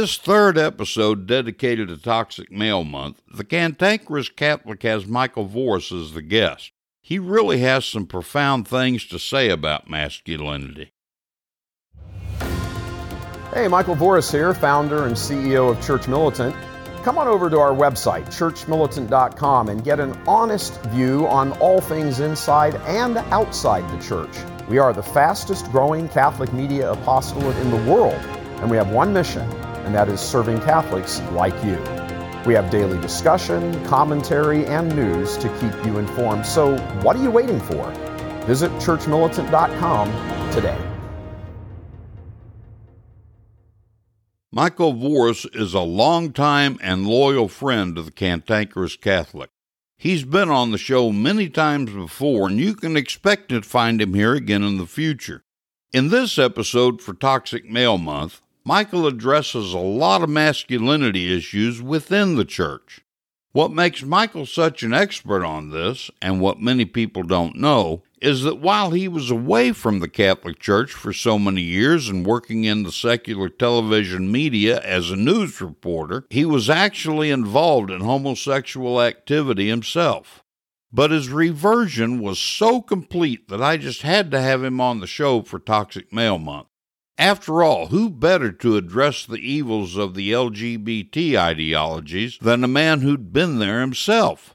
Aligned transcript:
This 0.00 0.16
third 0.16 0.56
episode 0.56 1.26
dedicated 1.26 1.88
to 1.88 1.96
Toxic 1.96 2.52
Male 2.52 2.84
Month, 2.84 3.20
the 3.34 3.42
Cantankerous 3.42 4.28
Catholic 4.28 4.80
has 4.84 5.06
Michael 5.06 5.48
Voris 5.48 5.90
as 5.90 6.12
the 6.12 6.22
guest. 6.22 6.70
He 7.00 7.18
really 7.18 7.58
has 7.58 7.84
some 7.84 8.06
profound 8.06 8.68
things 8.68 9.04
to 9.06 9.18
say 9.18 9.50
about 9.50 9.90
masculinity. 9.90 10.92
Hey, 13.52 13.66
Michael 13.66 13.96
Voris 13.96 14.30
here, 14.30 14.54
founder 14.54 15.06
and 15.06 15.16
CEO 15.16 15.72
of 15.72 15.84
Church 15.84 16.06
Militant. 16.06 16.54
Come 17.02 17.18
on 17.18 17.26
over 17.26 17.50
to 17.50 17.58
our 17.58 17.72
website, 17.72 18.26
churchmilitant.com, 18.26 19.68
and 19.68 19.82
get 19.82 19.98
an 19.98 20.12
honest 20.28 20.80
view 20.90 21.26
on 21.26 21.50
all 21.58 21.80
things 21.80 22.20
inside 22.20 22.76
and 22.86 23.16
outside 23.32 23.82
the 23.90 24.00
church. 24.06 24.36
We 24.68 24.78
are 24.78 24.92
the 24.92 25.02
fastest 25.02 25.68
growing 25.72 26.08
Catholic 26.10 26.52
media 26.52 26.92
apostolate 26.92 27.56
in 27.56 27.70
the 27.72 27.90
world, 27.90 28.20
and 28.60 28.70
we 28.70 28.76
have 28.76 28.90
one 28.90 29.12
mission 29.12 29.50
and 29.88 29.94
that 29.94 30.10
is 30.10 30.20
serving 30.20 30.60
Catholics 30.60 31.22
like 31.32 31.54
you. 31.64 31.78
We 32.44 32.52
have 32.52 32.68
daily 32.68 33.00
discussion, 33.00 33.82
commentary, 33.86 34.66
and 34.66 34.94
news 34.94 35.38
to 35.38 35.48
keep 35.60 35.72
you 35.86 35.96
informed. 35.96 36.44
So, 36.44 36.76
what 37.00 37.16
are 37.16 37.22
you 37.22 37.30
waiting 37.30 37.58
for? 37.58 37.90
Visit 38.44 38.70
churchmilitant.com 38.72 40.52
today. 40.52 40.78
Michael 44.52 44.92
Voris 44.92 45.46
is 45.56 45.72
a 45.72 45.80
longtime 45.80 46.78
and 46.82 47.06
loyal 47.06 47.48
friend 47.48 47.96
of 47.96 48.04
the 48.04 48.10
Cantankerous 48.10 48.96
Catholic. 48.96 49.48
He's 49.96 50.24
been 50.24 50.50
on 50.50 50.70
the 50.70 50.76
show 50.76 51.12
many 51.12 51.48
times 51.48 51.90
before, 51.92 52.48
and 52.48 52.58
you 52.58 52.74
can 52.74 52.94
expect 52.94 53.48
to 53.48 53.62
find 53.62 54.02
him 54.02 54.12
here 54.12 54.34
again 54.34 54.62
in 54.62 54.76
the 54.76 54.86
future. 54.86 55.44
In 55.94 56.10
this 56.10 56.38
episode 56.38 57.00
for 57.00 57.14
Toxic 57.14 57.64
Male 57.64 57.96
Month, 57.96 58.42
Michael 58.68 59.06
addresses 59.06 59.72
a 59.72 59.78
lot 59.78 60.22
of 60.22 60.28
masculinity 60.28 61.34
issues 61.34 61.80
within 61.80 62.36
the 62.36 62.44
church. 62.44 63.00
What 63.52 63.72
makes 63.72 64.02
Michael 64.02 64.44
such 64.44 64.82
an 64.82 64.92
expert 64.92 65.42
on 65.42 65.70
this, 65.70 66.10
and 66.20 66.38
what 66.38 66.60
many 66.60 66.84
people 66.84 67.22
don't 67.22 67.56
know, 67.56 68.02
is 68.20 68.42
that 68.42 68.60
while 68.60 68.90
he 68.90 69.08
was 69.08 69.30
away 69.30 69.72
from 69.72 70.00
the 70.00 70.08
Catholic 70.08 70.58
Church 70.58 70.92
for 70.92 71.14
so 71.14 71.38
many 71.38 71.62
years 71.62 72.10
and 72.10 72.26
working 72.26 72.64
in 72.64 72.82
the 72.82 72.92
secular 72.92 73.48
television 73.48 74.30
media 74.30 74.80
as 74.80 75.10
a 75.10 75.16
news 75.16 75.62
reporter, 75.62 76.26
he 76.28 76.44
was 76.44 76.68
actually 76.68 77.30
involved 77.30 77.90
in 77.90 78.02
homosexual 78.02 79.00
activity 79.00 79.70
himself. 79.70 80.44
But 80.92 81.10
his 81.10 81.30
reversion 81.30 82.20
was 82.20 82.38
so 82.38 82.82
complete 82.82 83.48
that 83.48 83.62
I 83.62 83.78
just 83.78 84.02
had 84.02 84.30
to 84.32 84.42
have 84.42 84.62
him 84.62 84.78
on 84.78 85.00
the 85.00 85.06
show 85.06 85.40
for 85.40 85.58
Toxic 85.58 86.12
Male 86.12 86.38
Month. 86.38 86.67
After 87.18 87.64
all, 87.64 87.88
who 87.88 88.10
better 88.10 88.52
to 88.52 88.76
address 88.76 89.26
the 89.26 89.40
evils 89.40 89.96
of 89.96 90.14
the 90.14 90.30
LGBT 90.30 91.36
ideologies 91.36 92.38
than 92.40 92.62
a 92.62 92.68
man 92.68 93.00
who'd 93.00 93.32
been 93.32 93.58
there 93.58 93.80
himself? 93.80 94.54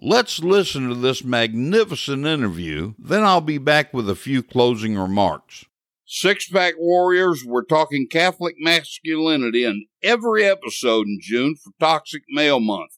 Let's 0.00 0.38
listen 0.38 0.88
to 0.88 0.94
this 0.94 1.24
magnificent 1.24 2.24
interview, 2.24 2.94
then 3.00 3.24
I'll 3.24 3.40
be 3.40 3.58
back 3.58 3.92
with 3.92 4.08
a 4.08 4.14
few 4.14 4.44
closing 4.44 4.96
remarks. 4.96 5.64
Six 6.06 6.48
Pack 6.48 6.74
Warriors, 6.78 7.44
we're 7.44 7.64
talking 7.64 8.06
Catholic 8.08 8.54
masculinity 8.60 9.64
in 9.64 9.86
every 10.00 10.44
episode 10.44 11.08
in 11.08 11.18
June 11.20 11.56
for 11.56 11.72
Toxic 11.80 12.22
Male 12.28 12.60
Month. 12.60 12.92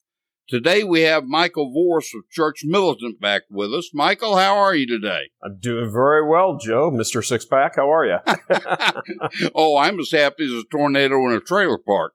Today 0.49 0.85
we 0.85 1.01
have 1.01 1.25
Michael 1.25 1.73
Voris 1.73 2.17
of 2.17 2.31
Church 2.31 2.61
Militant 2.63 3.21
back 3.21 3.43
with 3.51 3.75
us. 3.75 3.91
Michael, 3.93 4.37
how 4.37 4.57
are 4.57 4.77
you 4.77 4.87
today? 4.87 5.31
I'm 5.43 5.59
doing 5.59 5.91
very 5.93 6.25
well, 6.25 6.57
Joe. 6.57 6.89
Mr. 6.93 7.21
Sixpack, 7.21 7.71
how 7.75 7.93
are 7.93 8.07
you? 8.07 9.51
oh, 9.57 9.77
I'm 9.77 9.99
as 9.99 10.13
happy 10.13 10.45
as 10.45 10.53
a 10.53 10.63
tornado 10.71 11.17
in 11.27 11.33
a 11.33 11.41
trailer 11.41 11.79
park. 11.79 12.13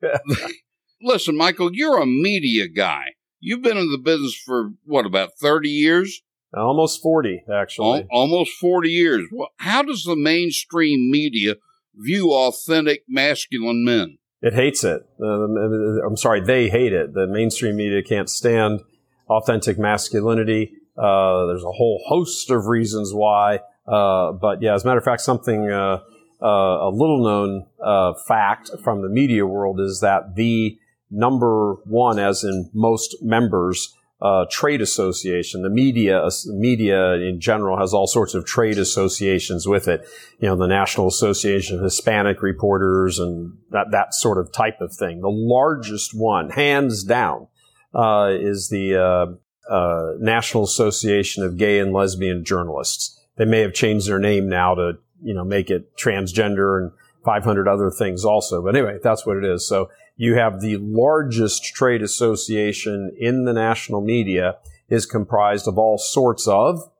Listen, 1.02 1.36
Michael, 1.36 1.70
you're 1.72 2.00
a 2.00 2.06
media 2.06 2.68
guy. 2.68 3.14
You've 3.40 3.62
been 3.62 3.78
in 3.78 3.90
the 3.90 3.98
business 3.98 4.36
for 4.36 4.74
what, 4.84 5.04
about 5.04 5.30
30 5.40 5.68
years? 5.68 6.22
Almost 6.56 7.02
40, 7.02 7.42
actually. 7.52 8.06
almost 8.12 8.52
40 8.60 8.90
years. 8.90 9.26
Well, 9.32 9.48
how 9.56 9.82
does 9.82 10.04
the 10.04 10.14
mainstream 10.14 11.10
media 11.10 11.56
view 11.96 12.32
authentic 12.32 13.02
masculine 13.08 13.84
men? 13.84 14.18
It 14.42 14.54
hates 14.54 14.82
it. 14.82 15.06
Uh, 15.20 16.04
I'm 16.04 16.16
sorry, 16.16 16.40
they 16.40 16.68
hate 16.68 16.92
it. 16.92 17.14
The 17.14 17.26
mainstream 17.28 17.76
media 17.76 18.02
can't 18.02 18.28
stand 18.28 18.80
authentic 19.28 19.78
masculinity. 19.78 20.72
Uh, 20.98 21.46
there's 21.46 21.64
a 21.64 21.70
whole 21.70 22.02
host 22.06 22.50
of 22.50 22.66
reasons 22.66 23.14
why. 23.14 23.60
Uh, 23.86 24.32
but 24.32 24.60
yeah, 24.60 24.74
as 24.74 24.84
a 24.84 24.86
matter 24.86 24.98
of 24.98 25.04
fact, 25.04 25.22
something 25.22 25.70
uh, 25.70 26.00
uh, 26.42 26.46
a 26.46 26.90
little 26.90 27.22
known 27.22 27.66
uh, 27.82 28.14
fact 28.26 28.70
from 28.82 29.02
the 29.02 29.08
media 29.08 29.46
world 29.46 29.80
is 29.80 30.00
that 30.00 30.34
the 30.34 30.76
number 31.10 31.74
one, 31.84 32.18
as 32.18 32.42
in 32.42 32.68
most 32.72 33.16
members, 33.22 33.94
uh, 34.22 34.46
trade 34.48 34.80
association. 34.80 35.62
The 35.62 35.70
media, 35.70 36.28
media 36.46 37.14
in 37.14 37.40
general 37.40 37.76
has 37.78 37.92
all 37.92 38.06
sorts 38.06 38.34
of 38.34 38.46
trade 38.46 38.78
associations 38.78 39.66
with 39.66 39.88
it. 39.88 40.06
You 40.38 40.46
know, 40.46 40.54
the 40.54 40.68
National 40.68 41.08
Association 41.08 41.78
of 41.78 41.82
Hispanic 41.82 42.40
Reporters 42.40 43.18
and 43.18 43.58
that, 43.70 43.90
that 43.90 44.14
sort 44.14 44.38
of 44.38 44.52
type 44.52 44.80
of 44.80 44.94
thing. 44.94 45.22
The 45.22 45.28
largest 45.28 46.16
one, 46.16 46.50
hands 46.50 47.02
down, 47.02 47.48
uh, 47.94 48.30
is 48.32 48.68
the, 48.68 48.96
uh, 48.96 49.72
uh 49.72 50.12
National 50.20 50.62
Association 50.62 51.42
of 51.42 51.56
Gay 51.56 51.80
and 51.80 51.92
Lesbian 51.92 52.44
Journalists. 52.44 53.20
They 53.36 53.44
may 53.44 53.60
have 53.60 53.74
changed 53.74 54.08
their 54.08 54.20
name 54.20 54.48
now 54.48 54.76
to, 54.76 54.98
you 55.20 55.34
know, 55.34 55.44
make 55.44 55.68
it 55.68 55.96
transgender 55.96 56.80
and 56.80 56.92
500 57.24 57.66
other 57.66 57.90
things 57.90 58.24
also. 58.24 58.62
But 58.62 58.76
anyway, 58.76 58.98
that's 59.02 59.26
what 59.26 59.36
it 59.36 59.44
is. 59.44 59.66
So 59.66 59.90
you 60.16 60.34
have 60.34 60.60
the 60.60 60.76
largest 60.76 61.64
trade 61.64 62.02
association 62.02 63.14
in 63.18 63.44
the 63.44 63.52
national 63.52 64.00
media 64.00 64.56
is 64.88 65.06
comprised 65.06 65.66
of 65.66 65.78
all 65.78 65.98
sorts 65.98 66.46
of 66.46 66.90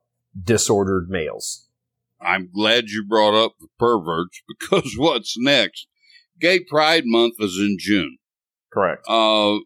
disordered 0.41 1.09
males. 1.09 1.67
I'm 2.19 2.49
glad 2.53 2.89
you 2.89 3.05
brought 3.07 3.35
up 3.35 3.53
the 3.59 3.67
perverts 3.77 4.41
because 4.47 4.95
what's 4.97 5.35
next? 5.37 5.87
Gay 6.39 6.59
Pride 6.59 7.03
Month 7.05 7.35
is 7.39 7.57
in 7.57 7.77
June. 7.79 8.17
Correct. 8.71 9.05
Uh, 9.07 9.59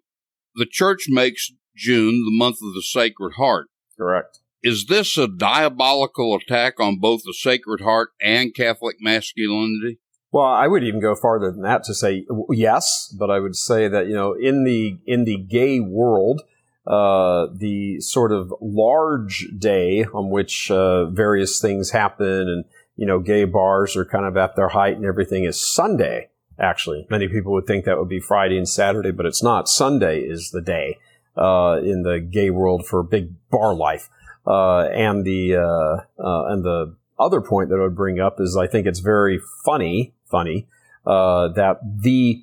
the 0.56 0.66
church 0.70 1.06
makes 1.08 1.52
June 1.76 2.26
the 2.26 2.38
month 2.38 2.58
of 2.62 2.74
the 2.74 2.82
Sacred 2.82 3.34
Heart. 3.34 3.68
Correct. 3.98 4.40
Is 4.64 4.88
this 4.88 5.18
a 5.18 5.28
diabolical 5.28 6.36
attack 6.36 6.80
on 6.80 7.00
both 7.00 7.22
the 7.24 7.34
Sacred 7.34 7.82
Heart 7.82 8.10
and 8.22 8.54
Catholic 8.54 8.98
masculinity? 9.00 10.00
Well, 10.38 10.46
I 10.46 10.68
would 10.68 10.84
even 10.84 11.00
go 11.00 11.16
farther 11.16 11.50
than 11.50 11.64
that 11.64 11.84
to 11.86 11.96
say 11.96 12.28
yes, 12.52 13.12
but 13.18 13.32
I 13.32 13.40
would 13.40 13.56
say 13.56 13.88
that 13.88 14.06
you 14.06 14.14
know 14.14 14.34
in 14.34 14.66
the 14.66 14.96
in 15.08 15.24
the 15.24 15.38
gay 15.38 15.80
world, 15.80 16.44
uh, 16.86 17.48
the 17.52 18.00
sort 18.02 18.32
of 18.32 18.54
large 18.62 19.48
day 19.58 20.04
on 20.04 20.30
which 20.30 20.70
uh, 20.70 21.08
various 21.08 21.60
things 21.60 21.90
happen 21.90 22.28
and 22.28 22.66
you 22.98 23.08
know 23.08 23.20
gay 23.20 23.46
bars 23.46 23.96
are 23.96 24.06
kind 24.06 24.28
of 24.28 24.38
at 24.38 24.56
their 24.56 24.68
height 24.68 24.96
and 24.96 25.08
everything 25.08 25.44
is 25.44 25.60
Sunday. 25.60 26.30
Actually, 26.60 27.08
many 27.10 27.28
people 27.28 27.52
would 27.54 27.66
think 27.66 27.86
that 27.86 27.98
would 27.98 28.08
be 28.08 28.20
Friday 28.20 28.60
and 28.60 28.70
Saturday, 28.70 29.10
but 29.10 29.26
it's 29.26 29.42
not. 29.42 29.68
Sunday 29.68 30.20
is 30.20 30.52
the 30.52 30.62
day 30.62 31.00
uh, 31.36 31.80
in 31.84 32.04
the 32.04 32.20
gay 32.20 32.52
world 32.52 32.86
for 32.86 33.02
big 33.02 33.34
bar 33.50 33.74
life, 33.74 34.08
uh, 34.46 34.82
and 34.94 35.26
the 35.26 35.56
uh, 35.56 36.24
uh, 36.24 36.46
and 36.50 36.64
the 36.64 36.96
other 37.18 37.42
point 37.42 37.70
that 37.70 37.80
I 37.80 37.82
would 37.86 37.96
bring 37.96 38.20
up 38.20 38.40
is 38.40 38.56
I 38.56 38.68
think 38.68 38.86
it's 38.86 39.00
very 39.00 39.40
funny 39.66 40.14
funny 40.30 40.68
uh, 41.06 41.48
that 41.50 41.80
the 41.84 42.42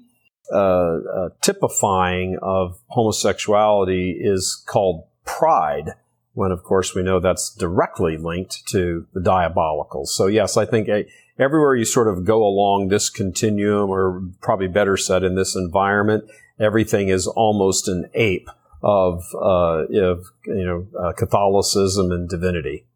uh, 0.52 0.56
uh, 0.56 1.28
typifying 1.40 2.38
of 2.42 2.78
homosexuality 2.88 4.16
is 4.20 4.62
called 4.66 5.04
pride, 5.24 5.90
when 6.34 6.50
of 6.50 6.62
course 6.62 6.94
we 6.94 7.02
know 7.02 7.18
that's 7.18 7.54
directly 7.54 8.16
linked 8.16 8.66
to 8.68 9.06
the 9.14 9.20
diabolical. 9.20 10.04
So 10.06 10.26
yes, 10.26 10.56
I 10.56 10.66
think 10.66 10.88
a, 10.88 11.06
everywhere 11.38 11.74
you 11.74 11.84
sort 11.84 12.08
of 12.08 12.24
go 12.24 12.44
along 12.44 12.88
this 12.88 13.08
continuum, 13.08 13.90
or 13.90 14.22
probably 14.40 14.68
better 14.68 14.96
said, 14.96 15.22
in 15.22 15.34
this 15.34 15.56
environment, 15.56 16.24
everything 16.58 17.08
is 17.08 17.26
almost 17.26 17.88
an 17.88 18.10
ape 18.14 18.48
of, 18.82 19.24
uh, 19.34 19.86
of 19.86 20.26
you 20.46 20.64
know 20.64 20.86
uh, 20.98 21.12
Catholicism 21.12 22.12
and 22.12 22.28
divinity. 22.28 22.86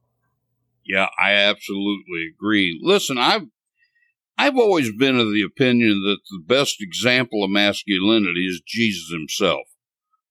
Yeah, 0.84 1.08
I 1.18 1.32
absolutely 1.32 2.28
agree. 2.34 2.78
Listen, 2.82 3.18
I've 3.18 3.46
I've 4.38 4.56
always 4.56 4.92
been 4.92 5.18
of 5.18 5.32
the 5.32 5.42
opinion 5.42 6.02
that 6.04 6.20
the 6.30 6.42
best 6.46 6.76
example 6.80 7.42
of 7.42 7.50
masculinity 7.50 8.46
is 8.46 8.62
Jesus 8.64 9.10
himself. 9.10 9.66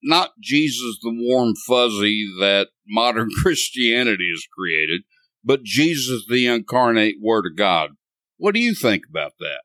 Not 0.02 0.32
Jesus 0.42 0.98
the 1.02 1.14
warm 1.14 1.56
fuzzy 1.68 2.26
that 2.40 2.70
modern 2.88 3.30
Christianity 3.42 4.30
has 4.32 4.48
created, 4.58 5.02
but 5.44 5.64
Jesus 5.64 6.26
the 6.30 6.48
incarnate 6.48 7.16
Word 7.22 7.46
of 7.46 7.58
God. 7.58 7.92
What 8.38 8.54
do 8.54 8.62
you 8.62 8.74
think 8.74 9.04
about 9.10 9.34
that? 9.40 9.62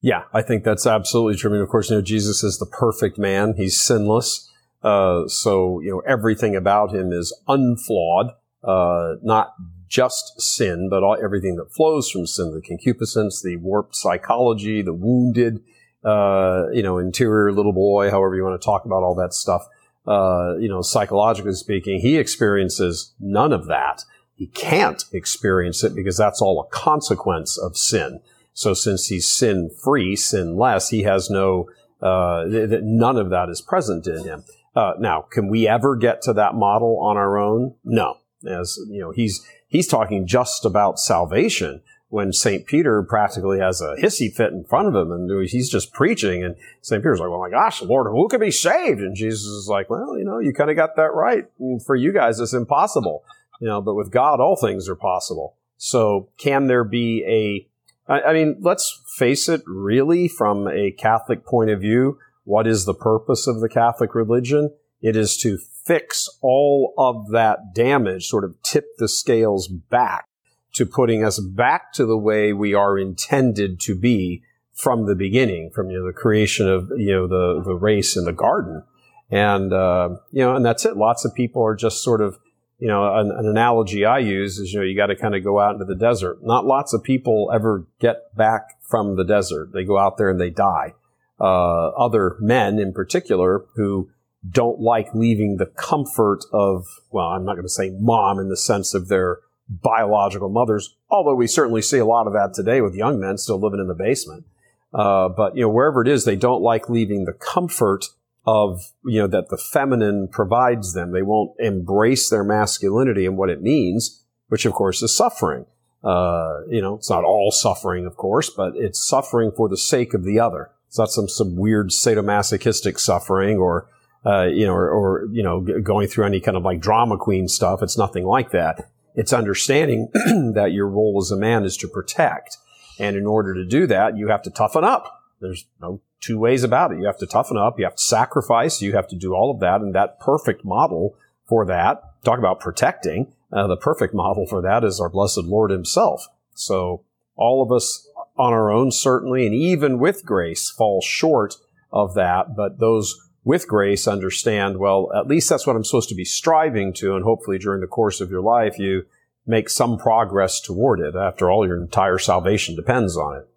Yeah, 0.00 0.24
I 0.32 0.42
think 0.42 0.64
that's 0.64 0.86
absolutely 0.86 1.38
true. 1.38 1.50
I 1.50 1.54
mean, 1.54 1.62
of 1.62 1.68
course, 1.68 1.90
you 1.90 1.96
know, 1.96 2.02
Jesus 2.02 2.44
is 2.44 2.58
the 2.58 2.66
perfect 2.66 3.18
man. 3.18 3.54
He's 3.56 3.80
sinless. 3.80 4.50
Uh, 4.82 5.26
so, 5.28 5.80
you 5.80 5.90
know, 5.90 6.02
everything 6.06 6.54
about 6.54 6.94
him 6.94 7.10
is 7.10 7.36
unflawed, 7.48 8.32
uh, 8.62 9.14
not 9.22 9.54
just 9.88 10.40
sin, 10.40 10.88
but 10.88 11.02
all, 11.02 11.16
everything 11.22 11.56
that 11.56 11.72
flows 11.72 12.10
from 12.10 12.26
sin, 12.26 12.52
the 12.54 12.60
concupiscence, 12.60 13.42
the 13.42 13.56
warped 13.56 13.96
psychology, 13.96 14.82
the 14.82 14.94
wounded, 14.94 15.62
uh, 16.04 16.64
you 16.72 16.82
know, 16.82 16.98
interior 16.98 17.52
little 17.52 17.72
boy, 17.72 18.10
however 18.10 18.36
you 18.36 18.44
want 18.44 18.60
to 18.60 18.64
talk 18.64 18.84
about 18.84 19.02
all 19.02 19.14
that 19.14 19.32
stuff. 19.34 19.66
Uh, 20.06 20.56
you 20.58 20.68
know, 20.68 20.82
psychologically 20.82 21.54
speaking, 21.54 22.00
he 22.00 22.18
experiences 22.18 23.14
none 23.18 23.52
of 23.52 23.66
that. 23.66 24.04
He 24.36 24.46
can't 24.48 25.04
experience 25.12 25.82
it 25.82 25.94
because 25.94 26.16
that's 26.16 26.42
all 26.42 26.60
a 26.60 26.74
consequence 26.74 27.56
of 27.56 27.76
sin. 27.76 28.20
So 28.52 28.74
since 28.74 29.06
he's 29.06 29.30
sin 29.30 29.70
free, 29.82 30.14
sinless, 30.14 30.90
he 30.90 31.02
has 31.02 31.30
no, 31.30 31.70
uh, 32.02 32.44
th- 32.44 32.70
th- 32.70 32.82
none 32.84 33.16
of 33.16 33.30
that 33.30 33.48
is 33.48 33.60
present 33.60 34.06
in 34.06 34.24
him. 34.24 34.44
Uh, 34.76 34.92
now, 34.98 35.22
can 35.22 35.48
we 35.48 35.68
ever 35.68 35.96
get 35.96 36.20
to 36.22 36.32
that 36.34 36.54
model 36.54 36.98
on 37.00 37.16
our 37.16 37.38
own? 37.38 37.74
No. 37.84 38.18
As, 38.46 38.78
you 38.88 39.00
know, 39.00 39.10
he's, 39.10 39.46
he's 39.74 39.88
talking 39.88 40.24
just 40.24 40.64
about 40.64 41.00
salvation 41.00 41.82
when 42.08 42.32
St. 42.32 42.64
Peter 42.64 43.02
practically 43.02 43.58
has 43.58 43.80
a 43.80 43.96
hissy 44.00 44.32
fit 44.32 44.52
in 44.52 44.62
front 44.62 44.86
of 44.86 44.94
him 44.94 45.10
and 45.10 45.48
he's 45.48 45.68
just 45.68 45.92
preaching. 45.92 46.44
And 46.44 46.54
St. 46.80 47.02
Peter's 47.02 47.18
like, 47.18 47.28
well, 47.28 47.40
my 47.40 47.50
gosh, 47.50 47.82
Lord, 47.82 48.06
who 48.06 48.28
can 48.28 48.38
be 48.38 48.52
saved? 48.52 49.00
And 49.00 49.16
Jesus 49.16 49.46
is 49.46 49.66
like, 49.68 49.90
well, 49.90 50.16
you 50.16 50.24
know, 50.24 50.38
you 50.38 50.52
kind 50.52 50.70
of 50.70 50.76
got 50.76 50.94
that 50.94 51.12
right. 51.12 51.46
And 51.58 51.84
for 51.84 51.96
you 51.96 52.12
guys, 52.12 52.38
it's 52.38 52.52
impossible, 52.52 53.24
you 53.60 53.66
know, 53.66 53.82
but 53.82 53.94
with 53.94 54.12
God, 54.12 54.38
all 54.38 54.54
things 54.54 54.88
are 54.88 54.94
possible. 54.94 55.56
So 55.76 56.28
can 56.38 56.68
there 56.68 56.84
be 56.84 57.24
a, 57.26 58.12
I, 58.12 58.30
I 58.30 58.32
mean, 58.32 58.58
let's 58.60 59.02
face 59.16 59.48
it, 59.48 59.62
really, 59.66 60.28
from 60.28 60.68
a 60.68 60.92
Catholic 60.92 61.44
point 61.44 61.70
of 61.70 61.80
view, 61.80 62.18
what 62.44 62.68
is 62.68 62.84
the 62.84 62.94
purpose 62.94 63.48
of 63.48 63.60
the 63.60 63.68
Catholic 63.68 64.14
religion? 64.14 64.70
It 65.04 65.16
is 65.16 65.36
to 65.42 65.58
fix 65.58 66.30
all 66.40 66.94
of 66.96 67.30
that 67.32 67.74
damage, 67.74 68.26
sort 68.26 68.42
of 68.42 68.60
tip 68.62 68.86
the 68.96 69.06
scales 69.06 69.68
back 69.68 70.24
to 70.72 70.86
putting 70.86 71.22
us 71.22 71.38
back 71.38 71.92
to 71.92 72.06
the 72.06 72.16
way 72.16 72.54
we 72.54 72.72
are 72.72 72.98
intended 72.98 73.78
to 73.80 73.94
be 73.94 74.42
from 74.72 75.04
the 75.04 75.14
beginning, 75.14 75.70
from 75.74 75.90
you 75.90 75.98
know 75.98 76.06
the 76.06 76.12
creation 76.14 76.66
of 76.66 76.90
you 76.96 77.12
know 77.12 77.26
the 77.26 77.62
the 77.62 77.74
race 77.74 78.16
in 78.16 78.24
the 78.24 78.32
garden, 78.32 78.82
and 79.30 79.74
uh, 79.74 80.08
you 80.32 80.40
know, 80.40 80.56
and 80.56 80.64
that's 80.64 80.86
it. 80.86 80.96
Lots 80.96 81.26
of 81.26 81.34
people 81.34 81.62
are 81.62 81.76
just 81.76 82.02
sort 82.02 82.22
of 82.22 82.38
you 82.78 82.88
know 82.88 83.14
an, 83.14 83.30
an 83.30 83.46
analogy 83.46 84.06
I 84.06 84.20
use 84.20 84.58
is 84.58 84.72
you 84.72 84.78
know 84.78 84.86
you 84.86 84.96
got 84.96 85.08
to 85.08 85.16
kind 85.16 85.34
of 85.34 85.44
go 85.44 85.60
out 85.60 85.74
into 85.74 85.84
the 85.84 85.94
desert. 85.94 86.38
Not 86.42 86.64
lots 86.64 86.94
of 86.94 87.04
people 87.04 87.50
ever 87.54 87.86
get 88.00 88.34
back 88.34 88.80
from 88.80 89.16
the 89.16 89.24
desert. 89.24 89.72
They 89.74 89.84
go 89.84 89.98
out 89.98 90.16
there 90.16 90.30
and 90.30 90.40
they 90.40 90.50
die. 90.50 90.94
Uh, 91.38 91.88
other 91.88 92.36
men, 92.40 92.78
in 92.78 92.94
particular, 92.94 93.66
who 93.74 94.08
don't 94.48 94.80
like 94.80 95.14
leaving 95.14 95.56
the 95.56 95.66
comfort 95.66 96.44
of, 96.52 96.86
well, 97.10 97.28
I'm 97.28 97.44
not 97.44 97.54
going 97.54 97.64
to 97.64 97.68
say 97.68 97.90
mom 97.98 98.38
in 98.38 98.48
the 98.48 98.56
sense 98.56 98.94
of 98.94 99.08
their 99.08 99.38
biological 99.68 100.50
mothers, 100.50 100.96
although 101.08 101.34
we 101.34 101.46
certainly 101.46 101.80
see 101.80 101.98
a 101.98 102.04
lot 102.04 102.26
of 102.26 102.34
that 102.34 102.52
today 102.52 102.80
with 102.82 102.94
young 102.94 103.18
men 103.18 103.38
still 103.38 103.58
living 103.58 103.80
in 103.80 103.88
the 103.88 103.94
basement. 103.94 104.44
Uh, 104.92 105.28
but, 105.28 105.56
you 105.56 105.62
know, 105.62 105.68
wherever 105.68 106.02
it 106.02 106.08
is, 106.08 106.24
they 106.24 106.36
don't 106.36 106.62
like 106.62 106.90
leaving 106.90 107.24
the 107.24 107.32
comfort 107.32 108.04
of, 108.46 108.92
you 109.04 109.18
know, 109.18 109.26
that 109.26 109.48
the 109.48 109.56
feminine 109.56 110.28
provides 110.28 110.92
them. 110.92 111.12
They 111.12 111.22
won't 111.22 111.52
embrace 111.58 112.28
their 112.28 112.44
masculinity 112.44 113.24
and 113.24 113.38
what 113.38 113.48
it 113.48 113.62
means, 113.62 114.22
which 114.48 114.66
of 114.66 114.74
course 114.74 115.02
is 115.02 115.16
suffering. 115.16 115.64
Uh, 116.04 116.60
you 116.68 116.82
know, 116.82 116.96
it's 116.96 117.08
not 117.08 117.24
all 117.24 117.50
suffering, 117.50 118.04
of 118.04 118.16
course, 118.16 118.50
but 118.50 118.76
it's 118.76 119.02
suffering 119.02 119.50
for 119.56 119.70
the 119.70 119.78
sake 119.78 120.12
of 120.12 120.22
the 120.22 120.38
other. 120.38 120.70
It's 120.88 120.98
not 120.98 121.10
some, 121.10 121.28
some 121.28 121.56
weird 121.56 121.88
sadomasochistic 121.88 123.00
suffering 123.00 123.56
or, 123.56 123.88
uh, 124.26 124.44
you 124.44 124.66
know, 124.66 124.72
or, 124.72 124.88
or, 124.88 125.28
you 125.32 125.42
know, 125.42 125.64
g- 125.64 125.80
going 125.82 126.08
through 126.08 126.24
any 126.24 126.40
kind 126.40 126.56
of 126.56 126.62
like 126.62 126.80
drama 126.80 127.16
queen 127.16 127.48
stuff. 127.48 127.82
It's 127.82 127.98
nothing 127.98 128.24
like 128.24 128.50
that. 128.50 128.90
It's 129.14 129.32
understanding 129.32 130.08
that 130.54 130.72
your 130.72 130.88
role 130.88 131.18
as 131.20 131.30
a 131.30 131.36
man 131.36 131.64
is 131.64 131.76
to 131.78 131.88
protect. 131.88 132.56
And 132.98 133.16
in 133.16 133.26
order 133.26 133.54
to 133.54 133.64
do 133.64 133.86
that, 133.86 134.16
you 134.16 134.28
have 134.28 134.42
to 134.42 134.50
toughen 134.50 134.84
up. 134.84 135.22
There's 135.40 135.66
no 135.80 136.00
two 136.20 136.38
ways 136.38 136.64
about 136.64 136.92
it. 136.92 136.98
You 136.98 137.06
have 137.06 137.18
to 137.18 137.26
toughen 137.26 137.58
up. 137.58 137.78
You 137.78 137.84
have 137.84 137.96
to 137.96 138.02
sacrifice. 138.02 138.80
You 138.80 138.92
have 138.92 139.08
to 139.08 139.16
do 139.16 139.34
all 139.34 139.50
of 139.50 139.60
that. 139.60 139.80
And 139.80 139.94
that 139.94 140.20
perfect 140.20 140.64
model 140.64 141.16
for 141.46 141.66
that, 141.66 142.02
talk 142.24 142.38
about 142.38 142.60
protecting, 142.60 143.32
uh, 143.52 143.66
the 143.66 143.76
perfect 143.76 144.14
model 144.14 144.46
for 144.46 144.62
that 144.62 144.82
is 144.82 145.00
our 145.00 145.08
blessed 145.08 145.44
Lord 145.44 145.70
Himself. 145.70 146.26
So 146.54 147.04
all 147.36 147.62
of 147.62 147.70
us 147.70 148.08
on 148.36 148.52
our 148.52 148.70
own, 148.70 148.90
certainly, 148.90 149.46
and 149.46 149.54
even 149.54 149.98
with 149.98 150.24
grace, 150.24 150.70
fall 150.70 151.00
short 151.00 151.54
of 151.92 152.14
that. 152.14 152.56
But 152.56 152.80
those 152.80 153.23
with 153.44 153.68
grace 153.68 154.08
understand, 154.08 154.78
well, 154.78 155.10
at 155.14 155.26
least 155.26 155.48
that's 155.50 155.66
what 155.66 155.76
I'm 155.76 155.84
supposed 155.84 156.08
to 156.08 156.14
be 156.14 156.24
striving 156.24 156.92
to. 156.94 157.14
And 157.14 157.24
hopefully 157.24 157.58
during 157.58 157.80
the 157.80 157.86
course 157.86 158.20
of 158.20 158.30
your 158.30 158.40
life, 158.40 158.78
you 158.78 159.04
make 159.46 159.68
some 159.68 159.98
progress 159.98 160.60
toward 160.60 161.00
it. 161.00 161.14
After 161.14 161.50
all, 161.50 161.66
your 161.66 161.80
entire 161.80 162.18
salvation 162.18 162.74
depends 162.74 163.16
on 163.16 163.36
it. 163.36 163.48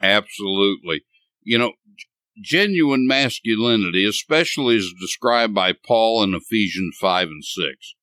Absolutely. 0.00 1.02
You 1.42 1.58
know, 1.58 1.72
genuine 2.40 3.06
masculinity, 3.06 4.06
especially 4.06 4.76
as 4.76 4.92
described 5.00 5.54
by 5.54 5.72
Paul 5.72 6.22
in 6.22 6.34
Ephesians 6.34 6.96
5 6.98 7.28
and 7.28 7.44
6, 7.44 7.94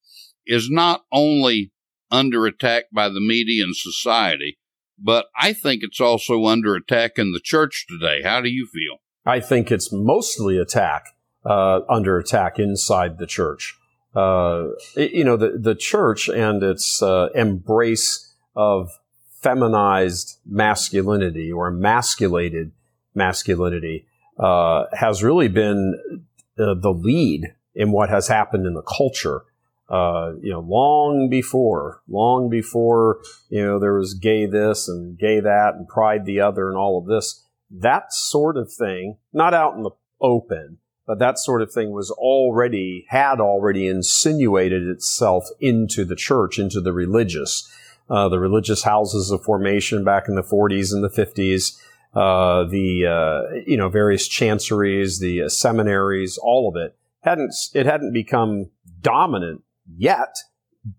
is 0.45 0.69
not 0.69 1.05
only 1.11 1.71
under 2.11 2.45
attack 2.45 2.85
by 2.93 3.09
the 3.09 3.21
media 3.21 3.63
and 3.63 3.75
society, 3.75 4.59
but 4.99 5.25
I 5.39 5.53
think 5.53 5.81
it's 5.83 5.99
also 5.99 6.45
under 6.45 6.75
attack 6.75 7.13
in 7.17 7.31
the 7.31 7.41
church 7.43 7.85
today. 7.89 8.21
How 8.23 8.41
do 8.41 8.49
you 8.49 8.67
feel? 8.67 8.99
I 9.25 9.39
think 9.39 9.71
it's 9.71 9.91
mostly 9.91 10.57
attack 10.57 11.14
uh, 11.45 11.81
under 11.87 12.17
attack 12.17 12.59
inside 12.59 13.17
the 13.17 13.27
church. 13.27 13.77
Uh, 14.15 14.69
you 14.95 15.23
know, 15.23 15.35
the 15.35 15.57
the 15.59 15.75
church 15.75 16.29
and 16.29 16.63
its 16.63 17.01
uh, 17.01 17.27
embrace 17.35 18.33
of 18.55 18.97
feminized 19.41 20.39
masculinity 20.45 21.51
or 21.51 21.67
emasculated 21.67 22.71
masculinity 23.13 24.05
uh, 24.39 24.85
has 24.93 25.23
really 25.23 25.47
been 25.47 26.25
uh, 26.57 26.73
the 26.73 26.91
lead 26.91 27.53
in 27.75 27.91
what 27.91 28.09
has 28.09 28.27
happened 28.27 28.65
in 28.65 28.73
the 28.73 28.81
culture. 28.81 29.41
Uh, 29.87 30.31
you 30.41 30.51
know, 30.51 30.61
long 30.61 31.29
before, 31.29 32.01
long 32.07 32.49
before, 32.49 33.19
you 33.49 33.63
know, 33.63 33.77
there 33.77 33.93
was 33.93 34.15
gay 34.15 34.47
this 34.47 34.87
and 34.87 35.19
gay 35.19 35.39
that 35.39 35.75
and 35.75 35.87
pride 35.87 36.25
the 36.25 36.39
other 36.39 36.69
and 36.69 36.77
all 36.77 36.97
of 36.97 37.05
this. 37.05 37.43
That 37.69 38.11
sort 38.11 38.57
of 38.57 38.73
thing, 38.73 39.17
not 39.31 39.53
out 39.53 39.75
in 39.75 39.83
the 39.83 39.91
open, 40.19 40.79
but 41.05 41.19
that 41.19 41.37
sort 41.39 41.61
of 41.61 41.71
thing 41.71 41.91
was 41.91 42.11
already, 42.11 43.05
had 43.09 43.39
already 43.39 43.87
insinuated 43.87 44.87
itself 44.87 45.47
into 45.59 46.05
the 46.05 46.15
church, 46.15 46.59
into 46.59 46.81
the 46.81 46.93
religious. 46.93 47.69
Uh, 48.07 48.29
the 48.29 48.39
religious 48.39 48.83
houses 48.83 49.31
of 49.31 49.41
formation 49.43 50.03
back 50.03 50.27
in 50.27 50.35
the 50.35 50.43
40s 50.43 50.93
and 50.93 51.03
the 51.03 51.09
50s, 51.09 51.75
uh, 52.13 52.63
the 52.69 53.07
uh, 53.07 53.55
you 53.65 53.75
know 53.77 53.89
various 53.89 54.27
chanceries, 54.27 55.19
the 55.19 55.41
uh, 55.41 55.49
seminaries, 55.49 56.37
all 56.37 56.69
of 56.69 56.75
it 56.75 56.95
hadn't 57.25 57.53
it 57.73 57.85
hadn't 57.85 58.13
become 58.13 58.69
dominant 59.01 59.63
yet, 59.97 60.37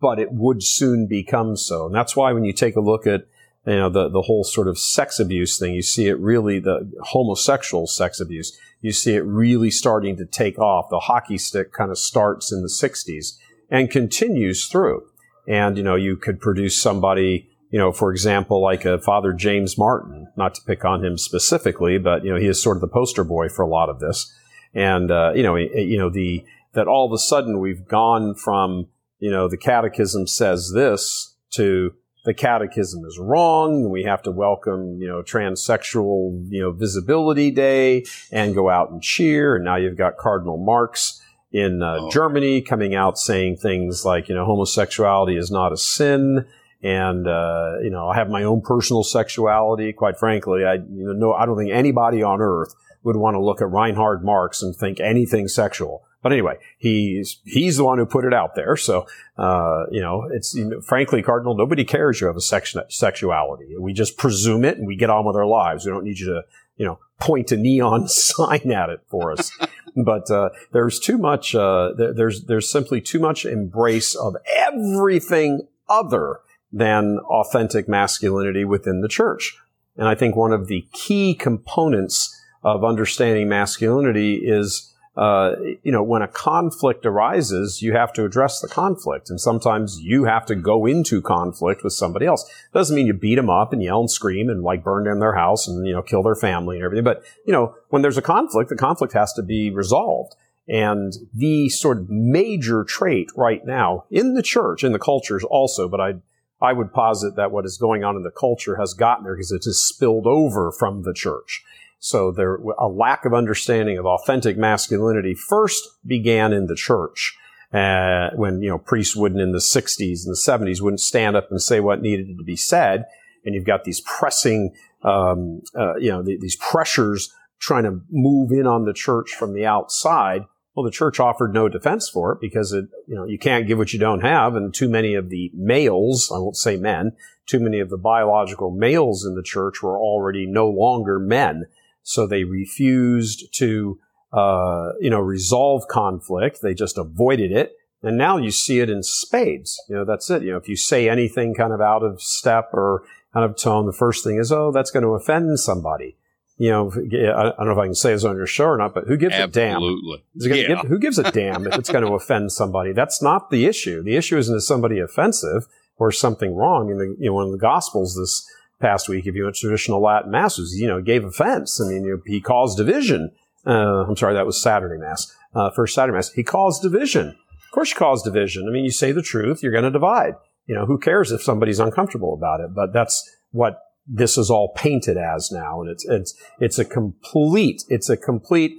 but 0.01 0.19
it 0.19 0.33
would 0.33 0.63
soon 0.63 1.07
become 1.07 1.57
so. 1.57 1.87
And 1.87 1.95
that's 1.95 2.17
why 2.17 2.33
when 2.33 2.45
you 2.45 2.53
take 2.53 2.77
a 2.77 2.81
look 2.81 3.07
at 3.07 3.27
you 3.67 3.77
know 3.77 3.89
the 3.89 4.09
the 4.09 4.23
whole 4.23 4.45
sort 4.45 4.69
of 4.69 4.79
sex 4.79 5.19
abuse 5.19 5.59
thing, 5.59 5.75
you 5.75 5.83
see 5.83 6.09
it 6.09 6.19
really 6.19 6.59
the 6.59 6.91
homosexual 7.03 7.87
sex 7.87 8.21
abuse. 8.21 8.59
You 8.81 8.93
see 8.93 9.15
it 9.15 9.25
really 9.25 9.71
starting 9.71 10.17
to 10.19 10.27
take 10.27 10.59
off. 10.59 10.91
The 10.91 11.01
hockey 11.01 11.39
stick 11.39 11.73
kind 11.73 11.91
of 11.91 11.99
starts 11.99 12.53
in 12.53 12.63
the 12.63 12.69
60s 12.69 13.39
and 13.71 13.91
continues 13.91 14.69
through. 14.69 15.07
And 15.49 15.77
you 15.77 15.83
know 15.83 15.95
you 15.95 16.17
could 16.17 16.41
produce 16.41 16.81
somebody 16.81 17.49
you 17.71 17.79
know, 17.79 17.93
for 17.93 18.13
example, 18.13 18.63
like 18.63 18.85
a 18.85 18.99
Father 19.01 19.33
James 19.33 19.77
Martin, 19.77 20.29
not 20.37 20.55
to 20.55 20.63
pick 20.63 20.85
on 20.85 21.05
him 21.05 21.19
specifically, 21.19 21.99
but 21.99 22.25
you 22.25 22.33
know, 22.33 22.39
he 22.39 22.47
is 22.47 22.63
sort 22.63 22.77
of 22.77 22.81
the 22.81 22.89
poster 22.89 23.25
boy 23.25 23.49
for 23.49 23.63
a 23.63 23.69
lot 23.69 23.89
of 23.89 23.99
this. 23.99 24.33
And 24.73 25.11
uh, 25.11 25.33
you 25.35 25.43
know, 25.43 25.57
you 25.57 25.99
know, 25.99 26.09
the 26.09 26.45
that 26.73 26.87
all 26.87 27.07
of 27.07 27.13
a 27.13 27.19
sudden 27.19 27.59
we've 27.59 27.87
gone 27.87 28.35
from 28.35 28.89
you 29.19 29.31
know 29.31 29.49
the 29.49 29.57
Catechism 29.57 30.27
says 30.27 30.73
this 30.75 31.37
to 31.51 31.95
the 32.27 32.35
Catechism 32.35 33.05
is 33.07 33.19
wrong, 33.21 33.89
we 33.89 34.03
have 34.03 34.21
to 34.23 34.33
welcome 34.33 35.01
you 35.01 35.07
know 35.09 35.23
transsexual 35.23 36.47
you 36.51 36.61
know 36.61 36.73
visibility 36.73 37.51
day 37.53 38.05
and 38.31 38.55
go 38.55 38.69
out 38.69 38.91
and 38.91 39.01
cheer. 39.01 39.55
And 39.55 39.65
now 39.65 39.77
you've 39.77 39.97
got 39.97 40.19
Cardinal 40.19 40.59
Marx 40.59 41.23
in 41.53 41.83
uh, 41.83 41.99
oh. 42.01 42.11
Germany 42.11 42.61
coming 42.61 42.95
out 42.97 43.17
saying 43.17 43.59
things 43.59 44.05
like 44.05 44.29
you 44.29 44.35
know 44.35 44.45
homosexuality 44.45 45.39
is 45.39 45.51
not 45.51 45.73
a 45.73 45.77
sin 45.77 46.45
and 46.83 47.27
uh, 47.27 47.75
you 47.83 47.91
know 47.91 48.09
I 48.09 48.17
have 48.17 48.29
my 48.29 48.43
own 48.43 48.61
personal 48.61 49.05
sexuality. 49.05 49.93
Quite 49.93 50.19
frankly, 50.19 50.65
I 50.65 50.75
you 50.75 51.15
know 51.15 51.33
I 51.33 51.47
don't 51.47 51.57
think 51.57 51.71
anybody 51.73 52.23
on 52.23 52.41
earth 52.41 52.75
would 53.05 53.17
want 53.17 53.37
to 53.37 53.41
look 53.41 53.61
at 53.61 53.71
Reinhard 53.71 54.25
Marx 54.25 54.63
and 54.63 54.75
think 54.75 54.99
anything 55.01 55.47
sexual. 55.47 56.06
But 56.27 56.33
anyway, 56.33 56.59
he's 56.77 57.39
he's 57.45 57.77
the 57.77 57.85
one 57.85 57.99
who 57.99 58.05
put 58.05 58.25
it 58.25 58.35
out 58.35 58.57
there. 58.57 58.77
So 58.77 59.07
uh, 59.39 59.85
you 59.93 60.01
know, 60.01 60.29
it's 60.33 60.57
you 60.57 60.65
know, 60.65 60.81
frankly, 60.81 61.23
Cardinal, 61.23 61.57
nobody 61.57 61.85
cares 61.85 62.21
you 62.21 62.27
have 62.27 62.35
a 62.35 62.41
sex- 62.41 62.75
sexuality. 62.89 63.77
We 63.79 63.93
just 63.93 64.19
presume 64.19 64.65
it 64.65 64.77
and 64.77 64.89
we 64.89 64.97
get 64.97 65.09
on 65.09 65.25
with 65.25 65.37
our 65.37 65.47
lives. 65.47 65.85
We 65.85 65.93
don't 65.93 66.03
need 66.03 66.19
you 66.19 66.27
to 66.27 66.43
you 66.79 66.85
know 66.85 66.99
point 67.21 67.53
a 67.53 67.57
neon 67.57 68.09
sign 68.09 68.73
at 68.73 68.91
it 68.91 69.03
for 69.09 69.31
us. 69.31 69.53
but 69.95 70.29
uh, 70.29 70.49
there's 70.73 70.99
too 70.99 71.17
much. 71.17 71.55
Uh, 71.55 71.93
there's 71.97 72.47
there's 72.47 72.69
simply 72.69 73.01
too 73.01 73.21
much 73.21 73.47
embrace 73.47 74.17
of 74.17 74.35
everything 74.53 75.69
other 75.89 76.41
than 76.73 77.21
authentic 77.21 77.89
masculinity 77.89 78.65
within 78.65 79.01
the 79.01 79.09
church. 79.09 79.57
And 79.97 80.09
I 80.09 80.17
think 80.17 80.35
one 80.35 80.53
of 80.53 80.67
the 80.67 80.89
key 80.93 81.35
components 81.35 82.37
of 82.65 82.85
understanding 82.85 83.49
masculinity 83.49 84.41
is, 84.45 84.93
uh, 85.17 85.57
you 85.83 85.91
know, 85.91 86.03
when 86.03 86.21
a 86.21 86.29
conflict 86.29 87.07
arises, 87.07 87.81
you 87.81 87.95
have 87.95 88.13
to 88.13 88.25
address 88.25 88.61
the 88.61 88.69
conflict. 88.69 89.31
And 89.31 89.41
sometimes 89.41 90.01
you 90.01 90.25
have 90.25 90.45
to 90.47 90.55
go 90.55 90.85
into 90.85 91.23
conflict 91.23 91.83
with 91.83 91.95
somebody 91.95 92.27
else. 92.27 92.49
Doesn't 92.75 92.95
mean 92.95 93.07
you 93.07 93.15
beat 93.15 93.37
them 93.37 93.49
up 93.49 93.73
and 93.73 93.83
yell 93.83 94.01
and 94.01 94.11
scream 94.11 94.51
and 94.51 94.63
like 94.63 94.85
burn 94.85 95.05
down 95.05 95.21
their 95.21 95.35
house 95.35 95.67
and, 95.67 95.87
you 95.87 95.95
know, 95.95 96.03
kill 96.03 96.23
their 96.23 96.35
family 96.35 96.77
and 96.77 96.85
everything. 96.85 97.05
But, 97.05 97.23
you 97.47 97.53
know, 97.53 97.75
when 97.89 98.03
there's 98.03 98.19
a 98.19 98.23
conflict, 98.23 98.69
the 98.69 98.77
conflict 98.77 99.15
has 99.15 99.33
to 99.35 99.43
be 99.43 99.71
resolved. 99.71 100.35
And 100.69 101.15
the 101.33 101.69
sort 101.71 101.99
of 101.99 102.11
major 102.11 102.85
trait 102.85 103.31
right 103.37 103.65
now 103.65 104.05
in 104.11 104.35
the 104.35 104.43
church, 104.43 104.85
in 104.85 104.93
the 104.93 104.99
cultures 104.99 105.45
also, 105.45 105.89
but 105.89 106.01
I 106.01 106.15
I 106.61 106.73
would 106.73 106.93
posit 106.93 107.37
that 107.37 107.51
what 107.51 107.67
is 107.67 107.77
going 107.77 108.03
on 108.03 108.17
in 108.17 108.23
the 108.23 108.31
culture 108.31 108.77
has 108.77 108.95
gotten 108.95 109.25
there 109.25 109.35
because 109.35 109.53
it 109.53 109.65
has 109.65 109.83
spilled 109.83 110.27
over 110.27 110.73
from 110.73 111.03
the 111.03 111.13
church. 111.13 111.63
So 111.99 112.31
there, 112.31 112.57
a 112.79 112.89
lack 112.89 113.25
of 113.25 113.35
understanding 113.35 113.99
of 113.99 114.07
authentic 114.07 114.57
masculinity 114.57 115.35
first 115.35 115.83
began 116.07 116.53
in 116.53 116.67
the 116.67 116.77
church. 116.77 117.37
Uh, 117.73 118.31
when, 118.37 118.63
you 118.63 118.69
know, 118.69 118.79
priests 118.79 119.17
wouldn't 119.17 119.41
in 119.41 119.53
the 119.53 119.59
60s 119.59 120.25
and 120.25 120.33
the 120.33 120.41
70s 120.41 120.81
wouldn't 120.81 121.01
stand 121.01 121.37
up 121.37 121.51
and 121.51 121.61
say 121.61 121.81
what 121.81 122.01
needed 122.01 122.39
to 122.39 122.45
be 122.45 122.57
said. 122.57 123.05
And 123.45 123.55
you've 123.55 123.65
got 123.65 123.85
these 123.85 124.01
pressing, 124.01 124.73
um, 125.03 125.63
uh, 125.75 125.97
you 125.97 126.11
know, 126.11 126.23
the, 126.23 126.39
these 126.41 126.57
pressures 126.57 127.33
trying 127.59 127.85
to 127.85 128.01
move 128.11 128.53
in 128.53 128.67
on 128.67 128.85
the 128.85 128.93
church 128.93 129.33
from 129.33 129.53
the 129.53 129.67
outside. 129.67 130.43
Well, 130.75 130.85
the 130.85 130.91
church 130.91 131.19
offered 131.19 131.55
no 131.55 131.69
defense 131.69 132.09
for 132.09 132.33
it 132.33 132.39
because 132.41 132.73
it, 132.73 132.87
you 133.09 133.15
know, 133.15 133.25
you 133.25 133.39
can't 133.39 133.67
give 133.67 133.79
what 133.79 133.93
you 133.93 133.99
don't 133.99 134.21
have. 134.21 134.55
And 134.55 134.73
too 134.73 134.89
many 134.89 135.15
of 135.15 135.31
the 135.31 135.51
males, 135.55 136.31
I 136.35 136.39
won't 136.39 136.57
say 136.57 136.77
men, 136.77 137.13
too 137.47 137.61
many 137.61 137.81
of 137.81 137.89
the 137.89 137.97
biological 137.97 138.71
males 138.71 139.25
in 139.25 139.35
the 139.35 139.43
church 139.43 139.83
were 139.83 139.99
already 139.99 140.47
no 140.47 140.69
longer 140.69 141.19
men. 141.19 141.65
So 142.07 142.27
they 142.27 142.45
refused 142.45 143.53
to, 143.55 143.99
uh, 144.33 144.93
you 145.01 145.11
know, 145.11 145.21
resolve 145.21 145.89
conflict. 145.89 146.61
They 146.63 146.75
just 146.75 146.99
avoided 146.99 147.53
it. 147.53 147.73
And 148.03 148.17
now 148.17 148.37
you 148.37 148.51
see 148.51 148.81
it 148.81 148.91
in 148.91 149.03
spades. 149.03 149.83
You 149.89 149.97
know, 149.97 150.05
that's 150.05 150.31
it. 150.31 150.43
You 150.43 150.53
know, 150.53 150.59
if 150.59 150.69
you 150.69 150.77
say 150.77 151.09
anything 151.09 151.55
kind 151.55 151.73
of 151.73 151.81
out 151.81 152.03
of 152.03 152.23
step 152.23 152.71
or 152.73 153.03
out 153.35 153.43
of 153.43 153.57
tone, 153.57 153.87
the 153.87 153.93
first 153.93 154.23
thing 154.25 154.39
is, 154.39 154.53
oh, 154.53 154.71
that's 154.71 154.91
going 154.91 155.03
to 155.03 155.11
offend 155.11 155.59
somebody 155.59 156.17
you 156.59 156.71
know, 156.71 156.91
I 156.91 157.53
don't 157.59 157.67
know 157.67 157.73
if 157.73 157.79
I 157.79 157.85
can 157.85 157.95
say 157.95 158.13
this 158.13 158.25
on 158.25 158.37
your 158.37 158.47
show 158.47 158.65
or 158.65 158.79
not, 158.79 158.95
but 158.95 159.05
who 159.07 159.17
gives 159.17 159.35
Absolutely. 159.35 160.25
a 160.41 160.49
damn? 160.49 160.57
Yeah. 160.57 160.67
Give, 160.69 160.79
who 160.89 160.99
gives 160.99 161.19
a 161.19 161.31
damn 161.31 161.67
if 161.67 161.75
it's 161.75 161.91
going 161.91 162.05
to 162.05 162.15
offend 162.15 162.51
somebody? 162.53 162.93
That's 162.93 163.23
not 163.23 163.51
the 163.51 163.67
issue. 163.67 164.03
The 164.03 164.17
issue 164.17 164.39
isn't 164.39 164.57
is 164.57 164.67
somebody 164.67 164.99
offensive 164.99 165.67
or 165.99 166.11
something 166.11 166.55
wrong. 166.55 166.89
The, 166.89 167.17
you 167.19 167.29
know, 167.29 167.35
one 167.35 167.45
of 167.45 167.53
the 167.53 167.59
Gospels 167.59 168.17
this 168.17 168.49
past 168.81 169.09
week, 169.09 169.27
if 169.27 169.35
you 169.35 169.45
went 169.45 169.57
to 169.57 169.61
traditional 169.63 170.03
Latin 170.03 170.31
masses, 170.31 170.77
you 170.79 170.87
know, 170.87 171.01
gave 171.01 171.25
offense. 171.25 171.81
I 171.81 171.89
mean, 171.89 172.05
you 172.05 172.23
he 172.27 172.41
caused 172.41 172.77
division. 172.77 173.33
Uh, 173.67 174.05
I'm 174.09 174.17
sorry, 174.17 174.35
that 174.35 174.47
was 174.47 174.63
Saturday 174.63 174.99
Mass, 174.99 175.33
uh, 175.55 175.71
first 175.71 175.95
Saturday 175.95 176.15
Mass. 176.15 176.33
He 176.33 176.45
caused 176.45 176.83
division. 176.83 177.29
Of 177.29 177.71
course, 177.73 177.91
you 177.91 177.97
cause 177.97 178.23
division. 178.23 178.67
I 178.69 178.73
mean, 178.73 178.85
you 178.85 178.91
say 178.91 179.13
the 179.13 179.23
truth, 179.23 179.63
you're 179.63 179.73
going 179.73 179.85
to 179.85 179.91
divide. 179.91 180.35
You 180.67 180.75
know, 180.75 180.87
who 180.87 180.99
cares 180.99 181.33
if 181.33 181.43
somebody's 181.43 181.81
uncomfortable 181.81 182.33
about 182.35 182.61
it? 182.61 182.75
But 182.75 182.93
that's 182.93 183.29
what 183.51 183.81
this 184.07 184.39
is 184.39 184.51
all 184.51 184.73
painted 184.75 185.17
as 185.17 185.51
now. 185.51 185.81
And 185.81 185.91
it's, 185.91 186.05
it's, 186.09 186.35
it's 186.61 186.79
a 186.79 186.85
complete, 186.85 187.83
it's 187.89 188.09
a 188.09 188.17
complete 188.17 188.77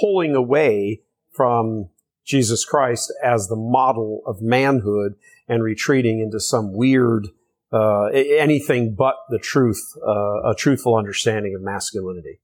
pulling 0.00 0.34
away 0.34 1.02
from 1.32 1.88
Jesus 2.24 2.64
Christ 2.64 3.12
as 3.22 3.46
the 3.46 3.56
model 3.56 4.22
of 4.26 4.42
manhood 4.42 5.14
and 5.48 5.62
retreating 5.62 6.20
into 6.20 6.40
some 6.40 6.72
weird, 6.72 7.28
uh, 7.72 8.06
anything 8.06 8.94
but 8.94 9.16
the 9.28 9.38
truth, 9.38 9.82
uh, 10.06 10.50
a 10.50 10.54
truthful 10.56 10.96
understanding 10.96 11.54
of 11.54 11.62
masculinity. 11.62 12.40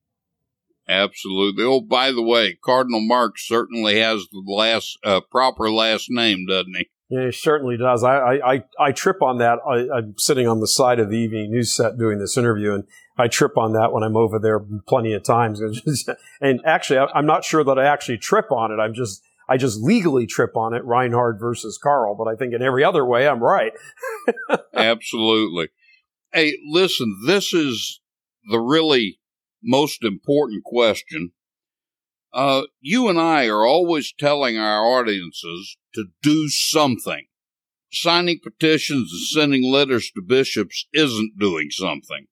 Absolutely. 0.88 1.64
Oh, 1.64 1.80
by 1.80 2.10
the 2.10 2.22
way, 2.22 2.58
Cardinal 2.62 3.00
Marx 3.00 3.46
certainly 3.46 4.00
has 4.00 4.26
the 4.32 4.42
last 4.46 4.98
uh, 5.04 5.20
proper 5.30 5.70
last 5.70 6.10
name, 6.10 6.46
doesn't 6.46 6.74
he? 6.76 6.88
Yeah, 7.08 7.26
it 7.28 7.34
certainly 7.34 7.76
does. 7.76 8.02
I, 8.02 8.38
I, 8.38 8.64
I 8.80 8.92
trip 8.92 9.22
on 9.22 9.38
that. 9.38 9.58
I, 9.68 9.98
am 9.98 10.14
sitting 10.16 10.48
on 10.48 10.60
the 10.60 10.66
side 10.66 10.98
of 10.98 11.10
the 11.10 11.18
evening 11.18 11.50
news 11.50 11.76
set 11.76 11.98
doing 11.98 12.18
this 12.18 12.38
interview, 12.38 12.72
and 12.72 12.84
I 13.18 13.28
trip 13.28 13.58
on 13.58 13.74
that 13.74 13.92
when 13.92 14.02
I'm 14.02 14.16
over 14.16 14.38
there 14.38 14.60
plenty 14.88 15.12
of 15.12 15.22
times. 15.22 15.60
and 16.40 16.60
actually, 16.64 16.98
I'm 16.98 17.26
not 17.26 17.44
sure 17.44 17.62
that 17.64 17.78
I 17.78 17.84
actually 17.84 18.16
trip 18.16 18.50
on 18.50 18.72
it. 18.72 18.76
I'm 18.76 18.94
just 18.94 19.22
I 19.52 19.58
just 19.58 19.82
legally 19.82 20.26
trip 20.26 20.56
on 20.56 20.72
it, 20.72 20.82
Reinhard 20.82 21.36
versus 21.38 21.76
Karl. 21.76 22.14
But 22.14 22.26
I 22.26 22.36
think 22.36 22.54
in 22.54 22.62
every 22.62 22.82
other 22.82 23.04
way, 23.04 23.28
I'm 23.28 23.42
right. 23.42 23.72
Absolutely. 24.74 25.68
Hey, 26.32 26.56
listen, 26.66 27.20
this 27.26 27.52
is 27.52 28.00
the 28.50 28.60
really 28.60 29.18
most 29.62 30.04
important 30.04 30.64
question. 30.64 31.32
Uh, 32.32 32.62
you 32.80 33.10
and 33.10 33.20
I 33.20 33.46
are 33.48 33.66
always 33.66 34.14
telling 34.18 34.56
our 34.56 34.86
audiences 34.86 35.76
to 35.96 36.06
do 36.22 36.48
something. 36.48 37.26
Signing 37.92 38.40
petitions 38.42 39.12
and 39.12 39.20
sending 39.38 39.70
letters 39.70 40.10
to 40.12 40.22
bishops 40.22 40.86
isn't 40.94 41.38
doing 41.38 41.68
something. 41.70 42.26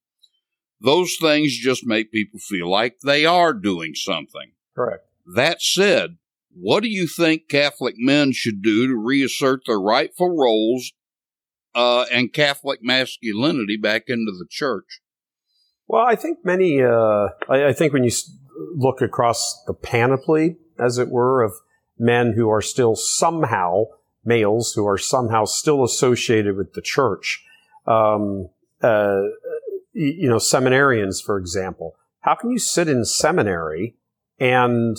Those 0.80 1.18
things 1.20 1.54
just 1.58 1.84
make 1.84 2.12
people 2.12 2.40
feel 2.40 2.70
like 2.70 3.00
they 3.04 3.26
are 3.26 3.52
doing 3.52 3.94
something. 3.94 4.52
Correct. 4.74 5.04
That 5.34 5.60
said, 5.60 6.16
what 6.52 6.82
do 6.82 6.88
you 6.88 7.06
think 7.06 7.48
Catholic 7.48 7.94
men 7.96 8.32
should 8.32 8.62
do 8.62 8.86
to 8.86 8.96
reassert 8.96 9.62
their 9.66 9.80
rightful 9.80 10.36
roles 10.36 10.92
uh, 11.74 12.06
and 12.12 12.32
Catholic 12.32 12.80
masculinity 12.82 13.76
back 13.76 14.04
into 14.08 14.32
the 14.32 14.46
church? 14.48 15.00
Well, 15.86 16.04
I 16.04 16.16
think 16.16 16.38
many, 16.44 16.82
uh, 16.82 17.28
I, 17.48 17.66
I, 17.66 17.72
think 17.72 17.92
when 17.92 18.04
you 18.04 18.12
look 18.76 19.02
across 19.02 19.62
the 19.66 19.74
panoply, 19.74 20.56
as 20.78 20.98
it 20.98 21.08
were, 21.08 21.42
of 21.42 21.52
men 21.98 22.34
who 22.36 22.48
are 22.48 22.62
still 22.62 22.94
somehow 22.94 23.84
males 24.24 24.72
who 24.74 24.86
are 24.86 24.98
somehow 24.98 25.44
still 25.44 25.82
associated 25.82 26.56
with 26.56 26.74
the 26.74 26.82
church, 26.82 27.44
um, 27.86 28.48
uh, 28.82 29.22
you 29.92 30.28
know, 30.28 30.36
seminarians, 30.36 31.22
for 31.24 31.38
example. 31.38 31.96
How 32.20 32.34
can 32.34 32.50
you 32.50 32.58
sit 32.58 32.88
in 32.88 33.04
seminary 33.04 33.96
and 34.38 34.96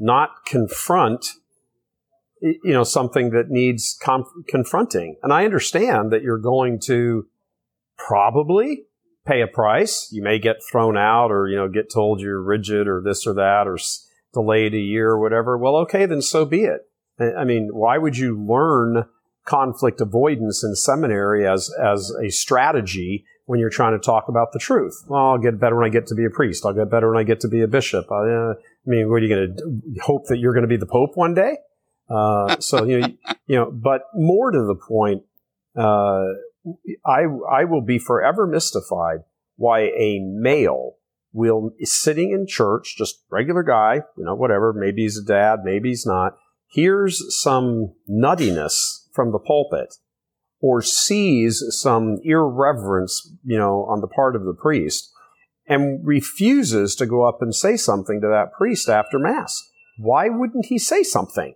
not 0.00 0.44
confront 0.46 1.34
you 2.40 2.72
know 2.72 2.84
something 2.84 3.30
that 3.30 3.50
needs 3.50 3.98
conf- 4.02 4.26
confronting. 4.48 5.16
And 5.22 5.32
i 5.32 5.44
understand 5.44 6.10
that 6.10 6.22
you're 6.22 6.38
going 6.38 6.80
to 6.86 7.26
probably 7.96 8.84
pay 9.26 9.42
a 9.42 9.46
price. 9.46 10.08
You 10.10 10.22
may 10.22 10.38
get 10.38 10.56
thrown 10.70 10.96
out 10.96 11.30
or 11.30 11.48
you 11.48 11.56
know 11.56 11.68
get 11.68 11.92
told 11.92 12.20
you're 12.20 12.42
rigid 12.42 12.88
or 12.88 13.02
this 13.04 13.26
or 13.26 13.34
that 13.34 13.66
or 13.66 13.74
s- 13.74 14.08
delayed 14.32 14.74
a 14.74 14.78
year 14.78 15.10
or 15.10 15.20
whatever. 15.20 15.58
Well 15.58 15.76
okay 15.76 16.06
then 16.06 16.22
so 16.22 16.44
be 16.44 16.64
it. 16.64 16.82
I 17.20 17.44
mean 17.44 17.68
why 17.72 17.98
would 17.98 18.16
you 18.16 18.42
learn 18.42 19.04
conflict 19.44 20.00
avoidance 20.00 20.64
in 20.64 20.74
seminary 20.74 21.46
as 21.46 21.70
as 21.82 22.12
a 22.22 22.30
strategy 22.30 23.24
when 23.50 23.58
you're 23.58 23.68
trying 23.68 23.98
to 23.98 23.98
talk 23.98 24.28
about 24.28 24.52
the 24.52 24.60
truth. 24.60 25.02
Well, 25.08 25.20
I'll 25.20 25.38
get 25.38 25.58
better 25.58 25.74
when 25.74 25.84
I 25.84 25.88
get 25.88 26.06
to 26.06 26.14
be 26.14 26.24
a 26.24 26.30
priest. 26.30 26.64
I'll 26.64 26.72
get 26.72 26.88
better 26.88 27.10
when 27.10 27.18
I 27.18 27.24
get 27.24 27.40
to 27.40 27.48
be 27.48 27.62
a 27.62 27.66
bishop. 27.66 28.06
I, 28.08 28.14
uh, 28.14 28.54
I 28.54 28.86
mean, 28.86 29.10
what 29.10 29.16
are 29.16 29.26
you 29.26 29.28
going 29.28 29.56
to 29.56 30.02
hope 30.02 30.28
that 30.28 30.38
you're 30.38 30.52
going 30.52 30.62
to 30.62 30.68
be 30.68 30.76
the 30.76 30.86
pope 30.86 31.16
one 31.16 31.34
day? 31.34 31.56
Uh, 32.08 32.56
so 32.60 32.84
you 32.84 33.00
know, 33.00 33.08
you 33.48 33.56
know, 33.56 33.68
but 33.72 34.02
more 34.14 34.52
to 34.52 34.58
the 34.58 34.76
point, 34.76 35.24
uh, 35.76 36.26
I 37.04 37.22
I 37.50 37.64
will 37.64 37.80
be 37.80 37.98
forever 37.98 38.46
mystified 38.46 39.24
why 39.56 39.80
a 39.80 40.20
male 40.20 40.94
will 41.32 41.72
sitting 41.82 42.30
in 42.30 42.46
church, 42.46 42.94
just 42.96 43.24
regular 43.30 43.64
guy, 43.64 44.02
you 44.16 44.24
know, 44.24 44.36
whatever. 44.36 44.72
Maybe 44.72 45.02
he's 45.02 45.18
a 45.18 45.24
dad, 45.24 45.64
maybe 45.64 45.88
he's 45.88 46.06
not. 46.06 46.36
Hears 46.68 47.20
some 47.42 47.94
nuttiness 48.08 49.08
from 49.12 49.32
the 49.32 49.40
pulpit 49.40 49.96
or 50.60 50.82
sees 50.82 51.62
some 51.70 52.18
irreverence, 52.22 53.32
you 53.44 53.58
know, 53.58 53.86
on 53.88 54.00
the 54.00 54.06
part 54.06 54.36
of 54.36 54.44
the 54.44 54.54
priest 54.54 55.10
and 55.66 56.04
refuses 56.06 56.94
to 56.96 57.06
go 57.06 57.22
up 57.22 57.40
and 57.40 57.54
say 57.54 57.76
something 57.76 58.20
to 58.20 58.26
that 58.26 58.52
priest 58.52 58.88
after 58.88 59.18
mass. 59.18 59.62
Why 59.98 60.28
wouldn't 60.28 60.66
he 60.66 60.78
say 60.78 61.02
something? 61.02 61.54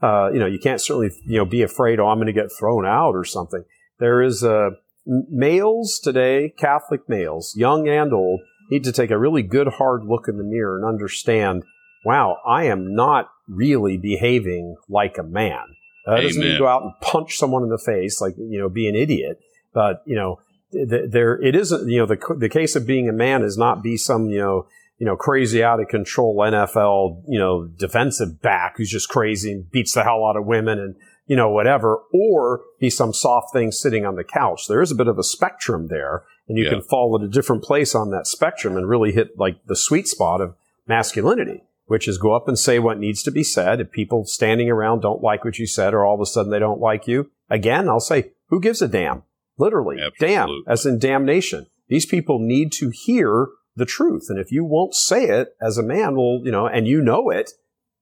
Uh, 0.00 0.30
you 0.32 0.38
know, 0.38 0.46
you 0.46 0.58
can't 0.58 0.80
certainly, 0.80 1.10
you 1.26 1.38
know, 1.38 1.44
be 1.44 1.62
afraid, 1.62 1.98
oh, 1.98 2.06
I'm 2.06 2.18
going 2.18 2.28
to 2.28 2.32
get 2.32 2.52
thrown 2.56 2.86
out 2.86 3.14
or 3.16 3.24
something. 3.24 3.64
There 3.98 4.22
is 4.22 4.42
a, 4.42 4.54
uh, 4.54 4.70
males 5.08 5.98
today, 6.02 6.52
Catholic 6.58 7.08
males, 7.08 7.54
young 7.56 7.88
and 7.88 8.12
old, 8.12 8.40
need 8.70 8.84
to 8.84 8.92
take 8.92 9.10
a 9.10 9.18
really 9.18 9.42
good 9.42 9.66
hard 9.66 10.04
look 10.04 10.28
in 10.28 10.36
the 10.36 10.44
mirror 10.44 10.76
and 10.76 10.86
understand, 10.86 11.64
wow, 12.04 12.36
I 12.46 12.64
am 12.64 12.94
not 12.94 13.30
really 13.48 13.96
behaving 13.96 14.76
like 14.88 15.16
a 15.18 15.22
man. 15.22 15.64
That 16.08 16.22
doesn't 16.22 16.40
mean 16.42 16.58
go 16.58 16.66
out 16.66 16.82
and 16.82 16.92
punch 17.02 17.36
someone 17.36 17.62
in 17.62 17.68
the 17.68 17.78
face, 17.78 18.20
like 18.20 18.34
you 18.38 18.58
know, 18.58 18.68
be 18.68 18.88
an 18.88 18.94
idiot. 18.94 19.40
But 19.74 20.02
you 20.06 20.16
know, 20.16 20.40
th- 20.72 21.10
there 21.10 21.40
it 21.42 21.54
isn't. 21.54 21.88
You 21.88 22.00
know, 22.00 22.06
the 22.06 22.36
the 22.38 22.48
case 22.48 22.76
of 22.76 22.86
being 22.86 23.08
a 23.08 23.12
man 23.12 23.42
is 23.42 23.58
not 23.58 23.82
be 23.82 23.96
some 23.96 24.30
you 24.30 24.38
know 24.38 24.66
you 24.98 25.06
know 25.06 25.16
crazy 25.16 25.62
out 25.62 25.80
of 25.80 25.88
control 25.88 26.36
NFL 26.38 27.24
you 27.28 27.38
know 27.38 27.66
defensive 27.66 28.40
back 28.40 28.76
who's 28.76 28.90
just 28.90 29.08
crazy 29.08 29.52
and 29.52 29.70
beats 29.70 29.92
the 29.92 30.02
hell 30.02 30.24
out 30.24 30.36
of 30.36 30.46
women 30.46 30.78
and 30.78 30.96
you 31.26 31.36
know 31.36 31.50
whatever, 31.50 32.00
or 32.12 32.62
be 32.80 32.88
some 32.88 33.12
soft 33.12 33.52
thing 33.52 33.70
sitting 33.70 34.06
on 34.06 34.16
the 34.16 34.24
couch. 34.24 34.66
There 34.66 34.80
is 34.80 34.90
a 34.90 34.96
bit 34.96 35.08
of 35.08 35.18
a 35.18 35.24
spectrum 35.24 35.88
there, 35.88 36.24
and 36.48 36.56
you 36.56 36.64
yeah. 36.64 36.70
can 36.70 36.80
fall 36.80 37.18
at 37.20 37.24
a 37.24 37.28
different 37.28 37.62
place 37.62 37.94
on 37.94 38.10
that 38.12 38.26
spectrum 38.26 38.78
and 38.78 38.88
really 38.88 39.12
hit 39.12 39.38
like 39.38 39.58
the 39.66 39.76
sweet 39.76 40.08
spot 40.08 40.40
of 40.40 40.54
masculinity 40.86 41.64
which 41.88 42.06
is 42.06 42.18
go 42.18 42.34
up 42.34 42.46
and 42.46 42.58
say 42.58 42.78
what 42.78 42.98
needs 42.98 43.22
to 43.24 43.30
be 43.30 43.42
said. 43.42 43.80
If 43.80 43.90
people 43.90 44.24
standing 44.24 44.70
around 44.70 45.00
don't 45.00 45.22
like 45.22 45.44
what 45.44 45.58
you 45.58 45.66
said 45.66 45.94
or 45.94 46.04
all 46.04 46.14
of 46.14 46.20
a 46.20 46.26
sudden 46.26 46.52
they 46.52 46.58
don't 46.58 46.80
like 46.80 47.08
you, 47.08 47.30
again, 47.50 47.88
I'll 47.88 47.98
say, 47.98 48.32
who 48.48 48.60
gives 48.60 48.80
a 48.80 48.88
damn? 48.88 49.24
Literally, 49.58 49.96
Absolutely. 50.00 50.28
damn, 50.28 50.62
as 50.68 50.86
in 50.86 50.98
damnation. 50.98 51.66
These 51.88 52.06
people 52.06 52.38
need 52.38 52.70
to 52.72 52.90
hear 52.90 53.48
the 53.74 53.86
truth. 53.86 54.26
And 54.28 54.38
if 54.38 54.52
you 54.52 54.64
won't 54.64 54.94
say 54.94 55.24
it 55.24 55.56
as 55.60 55.78
a 55.78 55.82
man, 55.82 56.14
well, 56.14 56.40
you 56.44 56.52
know, 56.52 56.66
and 56.66 56.86
you 56.86 57.00
know 57.00 57.30
it, 57.30 57.50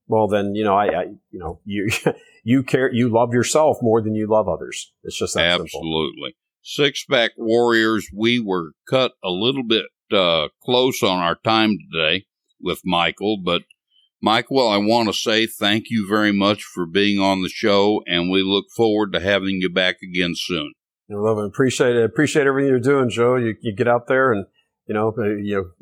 well, 0.09 0.29
then, 0.29 0.55
you 0.55 0.65
know, 0.65 0.75
I, 0.75 0.87
I 0.87 1.03
you 1.31 1.39
know, 1.39 1.61
you, 1.65 1.89
you 2.45 2.63
care, 2.63 2.93
you 2.93 3.09
love 3.09 3.33
yourself 3.33 3.79
more 3.81 4.03
than 4.03 4.15
you 4.15 4.27
love 4.27 4.49
others. 4.49 4.93
It's 5.05 5.19
just 5.19 5.35
that 5.35 5.61
Absolutely. 5.61 6.37
Six 6.63 7.05
pack 7.05 7.33
warriors, 7.37 8.09
we 8.13 8.41
were 8.41 8.73
cut 8.91 9.13
a 9.23 9.31
little 9.31 9.63
bit, 9.63 9.87
uh, 10.13 10.49
close 10.63 11.03
on 11.03 11.19
our 11.21 11.37
time 11.37 11.79
today 11.93 12.27
with 12.61 12.81
Michael, 12.85 13.39
but 13.43 13.63
Michael, 14.23 14.69
I 14.69 14.79
want 14.79 15.09
to 15.09 15.13
say 15.13 15.47
thank 15.47 15.87
you 15.91 16.07
very 16.09 16.33
much 16.33 16.63
for 16.63 16.87
being 16.87 17.21
on 17.21 17.43
the 17.43 17.49
show, 17.49 18.03
and 18.07 18.31
we 18.31 18.43
look 18.43 18.67
forward 18.75 19.13
to 19.13 19.21
having 19.21 19.61
you 19.61 19.69
back 19.69 19.97
again 20.03 20.33
soon. 20.35 20.73
I 21.11 21.15
love 21.15 21.39
it. 21.39 21.47
Appreciate 21.47 21.97
it. 21.97 22.05
Appreciate 22.05 22.47
everything 22.47 22.69
you're 22.69 22.81
doing, 22.81 23.11
Joe. 23.11 23.37
You, 23.37 23.55
you 23.61 23.75
get 23.75 23.87
out 23.87 24.09
there 24.09 24.33
and 24.33 24.47
you 24.87 24.95
know 24.95 25.15
uh, 25.17 25.37
you 25.37 25.73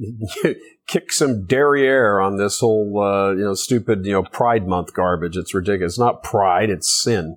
kick 0.86 1.12
some 1.12 1.46
derriere 1.46 2.20
on 2.20 2.36
this 2.36 2.60
whole 2.60 3.00
uh, 3.00 3.32
you 3.32 3.44
know 3.44 3.54
stupid 3.54 4.04
you 4.04 4.12
know 4.12 4.24
Pride 4.24 4.66
Month 4.66 4.92
garbage. 4.94 5.36
It's 5.36 5.54
ridiculous. 5.54 5.92
It's 5.94 5.98
not 5.98 6.22
pride. 6.22 6.70
It's 6.70 6.90
sin. 6.90 7.36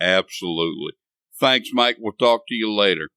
Absolutely. 0.00 0.92
Thanks, 1.38 1.70
Mike. 1.72 1.96
We'll 2.00 2.12
talk 2.12 2.48
to 2.48 2.54
you 2.54 2.72
later. 2.72 3.08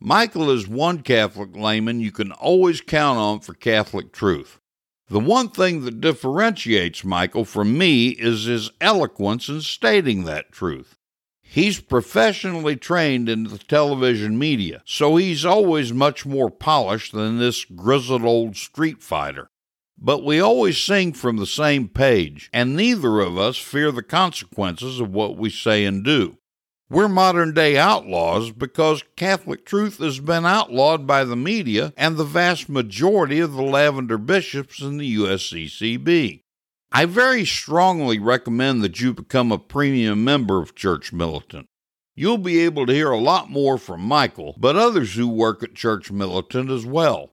Michael 0.00 0.50
is 0.50 0.66
one 0.66 1.02
Catholic 1.02 1.54
layman 1.54 2.00
you 2.00 2.10
can 2.10 2.32
always 2.32 2.80
count 2.80 3.18
on 3.18 3.40
for 3.40 3.52
Catholic 3.54 4.12
truth. 4.12 4.59
The 5.10 5.18
one 5.18 5.48
thing 5.48 5.84
that 5.84 6.00
differentiates 6.00 7.02
Michael 7.02 7.44
from 7.44 7.76
me 7.76 8.10
is 8.10 8.44
his 8.44 8.70
eloquence 8.80 9.48
in 9.48 9.60
stating 9.60 10.22
that 10.22 10.52
truth. 10.52 10.96
He's 11.42 11.80
professionally 11.80 12.76
trained 12.76 13.28
in 13.28 13.42
the 13.42 13.58
television 13.58 14.38
media, 14.38 14.82
so 14.84 15.16
he's 15.16 15.44
always 15.44 15.92
much 15.92 16.24
more 16.24 16.48
polished 16.48 17.12
than 17.12 17.38
this 17.40 17.64
grizzled 17.64 18.22
old 18.22 18.56
street 18.56 19.02
fighter. 19.02 19.50
But 19.98 20.24
we 20.24 20.38
always 20.38 20.78
sing 20.78 21.12
from 21.12 21.38
the 21.38 21.46
same 21.46 21.88
page, 21.88 22.48
and 22.52 22.76
neither 22.76 23.18
of 23.18 23.36
us 23.36 23.56
fear 23.56 23.90
the 23.90 24.04
consequences 24.04 25.00
of 25.00 25.12
what 25.12 25.36
we 25.36 25.50
say 25.50 25.84
and 25.84 26.04
do. 26.04 26.38
We're 26.92 27.06
modern 27.06 27.54
day 27.54 27.78
outlaws 27.78 28.50
because 28.50 29.04
Catholic 29.14 29.64
truth 29.64 29.98
has 29.98 30.18
been 30.18 30.44
outlawed 30.44 31.06
by 31.06 31.22
the 31.22 31.36
media 31.36 31.94
and 31.96 32.16
the 32.16 32.24
vast 32.24 32.68
majority 32.68 33.38
of 33.38 33.52
the 33.52 33.62
lavender 33.62 34.18
bishops 34.18 34.80
in 34.80 34.96
the 34.96 35.16
USCCB. 35.16 36.42
I 36.90 37.04
very 37.04 37.44
strongly 37.44 38.18
recommend 38.18 38.82
that 38.82 39.00
you 39.00 39.14
become 39.14 39.52
a 39.52 39.58
premium 39.58 40.24
member 40.24 40.60
of 40.60 40.74
Church 40.74 41.12
Militant. 41.12 41.68
You'll 42.16 42.38
be 42.38 42.58
able 42.58 42.86
to 42.86 42.92
hear 42.92 43.12
a 43.12 43.18
lot 43.20 43.48
more 43.48 43.78
from 43.78 44.00
Michael, 44.00 44.56
but 44.58 44.74
others 44.74 45.14
who 45.14 45.28
work 45.28 45.62
at 45.62 45.76
Church 45.76 46.10
Militant 46.10 46.70
as 46.70 46.84
well. 46.84 47.30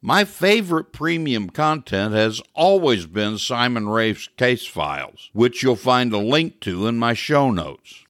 My 0.00 0.24
favorite 0.24 0.92
premium 0.92 1.50
content 1.50 2.14
has 2.14 2.40
always 2.54 3.06
been 3.06 3.38
Simon 3.38 3.88
Rafe's 3.88 4.28
case 4.36 4.66
files, 4.66 5.30
which 5.32 5.64
you'll 5.64 5.74
find 5.74 6.12
a 6.12 6.18
link 6.18 6.60
to 6.60 6.86
in 6.86 6.96
my 6.96 7.14
show 7.14 7.50
notes. 7.50 8.04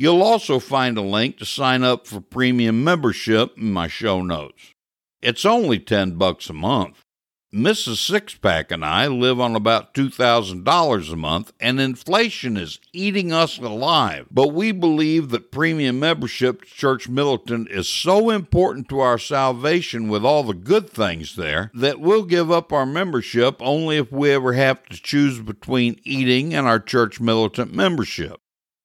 You'll 0.00 0.22
also 0.22 0.60
find 0.60 0.96
a 0.96 1.02
link 1.02 1.36
to 1.36 1.44
sign 1.44 1.84
up 1.84 2.06
for 2.06 2.22
premium 2.22 2.82
membership 2.82 3.58
in 3.58 3.70
my 3.70 3.86
show 3.86 4.22
notes. 4.22 4.72
It's 5.20 5.44
only 5.44 5.78
10 5.78 6.12
bucks 6.12 6.48
a 6.48 6.54
month. 6.54 7.04
Mrs. 7.52 8.10
Sixpack 8.10 8.70
and 8.70 8.82
I 8.82 9.08
live 9.08 9.38
on 9.38 9.54
about 9.54 9.92
$2,000 9.92 11.12
a 11.12 11.16
month, 11.16 11.52
and 11.60 11.78
inflation 11.78 12.56
is 12.56 12.80
eating 12.94 13.30
us 13.30 13.58
alive. 13.58 14.26
But 14.30 14.54
we 14.54 14.72
believe 14.72 15.28
that 15.28 15.52
premium 15.52 16.00
membership 16.00 16.62
to 16.62 16.70
Church 16.70 17.06
Militant 17.06 17.68
is 17.68 17.86
so 17.86 18.30
important 18.30 18.88
to 18.88 19.00
our 19.00 19.18
salvation 19.18 20.08
with 20.08 20.24
all 20.24 20.44
the 20.44 20.54
good 20.54 20.88
things 20.88 21.36
there 21.36 21.70
that 21.74 22.00
we'll 22.00 22.24
give 22.24 22.50
up 22.50 22.72
our 22.72 22.86
membership 22.86 23.56
only 23.60 23.98
if 23.98 24.10
we 24.10 24.30
ever 24.30 24.54
have 24.54 24.82
to 24.84 24.96
choose 24.96 25.40
between 25.40 26.00
eating 26.04 26.54
and 26.54 26.66
our 26.66 26.80
Church 26.80 27.20
Militant 27.20 27.74
membership. 27.74 28.40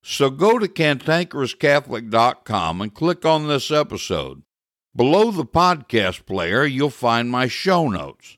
So 0.08 0.30
go 0.30 0.60
to 0.60 0.68
cantankerouscatholic.com 0.68 2.80
and 2.80 2.94
click 2.94 3.24
on 3.24 3.48
this 3.48 3.72
episode. 3.72 4.44
Below 4.94 5.32
the 5.32 5.44
podcast 5.44 6.26
player, 6.26 6.64
you'll 6.64 6.90
find 6.90 7.28
my 7.28 7.48
show 7.48 7.88
notes 7.88 8.36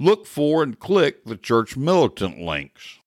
look 0.00 0.26
for 0.26 0.64
and 0.64 0.76
click 0.76 1.24
the 1.24 1.36
Church 1.36 1.76
Militant 1.76 2.40
links. 2.40 2.98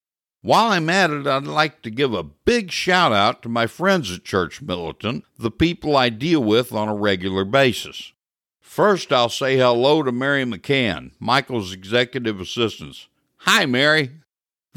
While 0.42 0.72
I'm 0.72 0.90
at 0.90 1.12
it, 1.12 1.28
I'd 1.28 1.44
like 1.44 1.82
to 1.82 1.92
give 1.92 2.14
a 2.14 2.24
big 2.24 2.72
shout 2.72 3.12
out 3.12 3.42
to 3.42 3.50
my 3.50 3.68
friends 3.68 4.10
at 4.10 4.24
Church 4.24 4.62
Militant, 4.62 5.26
the 5.38 5.52
people 5.52 5.98
I 5.98 6.08
deal 6.08 6.42
with 6.42 6.72
on 6.72 6.88
a 6.88 6.96
regular 6.96 7.44
basis. 7.44 8.14
First, 8.62 9.12
I'll 9.12 9.28
say 9.28 9.58
hello 9.58 10.02
to 10.02 10.14
Mary 10.14 10.46
McCann, 10.46 11.12
Michael's 11.20 11.74
executive 11.74 12.40
assistant. 12.40 13.08
Hi, 13.40 13.66
Mary. 13.66 14.12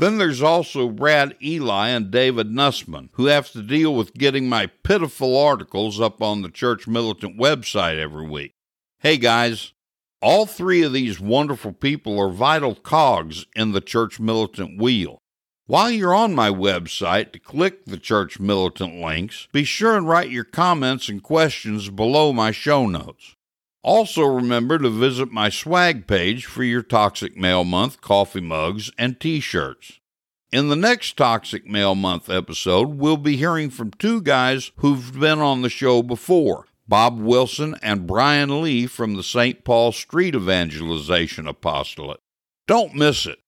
Then 0.00 0.16
there's 0.16 0.40
also 0.40 0.88
Brad 0.88 1.36
Eli 1.42 1.88
and 1.88 2.10
David 2.10 2.46
Nussman, 2.46 3.10
who 3.12 3.26
have 3.26 3.52
to 3.52 3.60
deal 3.60 3.94
with 3.94 4.14
getting 4.14 4.48
my 4.48 4.64
pitiful 4.66 5.36
articles 5.36 6.00
up 6.00 6.22
on 6.22 6.40
the 6.40 6.48
Church 6.48 6.88
Militant 6.88 7.38
website 7.38 7.98
every 7.98 8.26
week. 8.26 8.54
Hey, 9.00 9.18
guys, 9.18 9.74
all 10.22 10.46
three 10.46 10.80
of 10.80 10.94
these 10.94 11.20
wonderful 11.20 11.72
people 11.72 12.18
are 12.18 12.30
vital 12.30 12.74
cogs 12.74 13.44
in 13.54 13.72
the 13.72 13.82
Church 13.82 14.18
Militant 14.18 14.80
wheel. 14.80 15.20
While 15.66 15.90
you're 15.90 16.14
on 16.14 16.34
my 16.34 16.48
website 16.48 17.32
to 17.32 17.38
click 17.38 17.84
the 17.84 17.98
Church 17.98 18.40
Militant 18.40 18.94
links, 19.02 19.48
be 19.52 19.64
sure 19.64 19.98
and 19.98 20.08
write 20.08 20.30
your 20.30 20.44
comments 20.44 21.10
and 21.10 21.22
questions 21.22 21.90
below 21.90 22.32
my 22.32 22.52
show 22.52 22.86
notes. 22.86 23.36
Also, 23.82 24.22
remember 24.22 24.78
to 24.78 24.90
visit 24.90 25.32
my 25.32 25.48
swag 25.48 26.06
page 26.06 26.46
for 26.46 26.62
your 26.62 26.82
Toxic 26.82 27.36
Male 27.36 27.64
Month 27.64 28.00
coffee 28.00 28.40
mugs 28.40 28.90
and 28.98 29.18
t 29.18 29.40
shirts. 29.40 30.00
In 30.52 30.68
the 30.68 30.76
next 30.76 31.16
Toxic 31.16 31.66
Male 31.66 31.94
Month 31.94 32.28
episode, 32.28 32.98
we'll 32.98 33.16
be 33.16 33.36
hearing 33.36 33.70
from 33.70 33.92
two 33.92 34.20
guys 34.20 34.72
who've 34.76 35.18
been 35.18 35.38
on 35.38 35.62
the 35.62 35.68
show 35.68 36.02
before 36.02 36.66
Bob 36.90 37.20
Wilson, 37.20 37.76
and 37.82 38.04
Brian 38.04 38.60
Lee 38.60 38.84
from 38.84 39.14
the 39.14 39.22
St. 39.22 39.64
Paul 39.64 39.92
Street 39.92 40.34
Evangelization 40.34 41.46
Apostolate. 41.46 42.18
Don't 42.66 42.96
miss 42.96 43.26
it. 43.26 43.38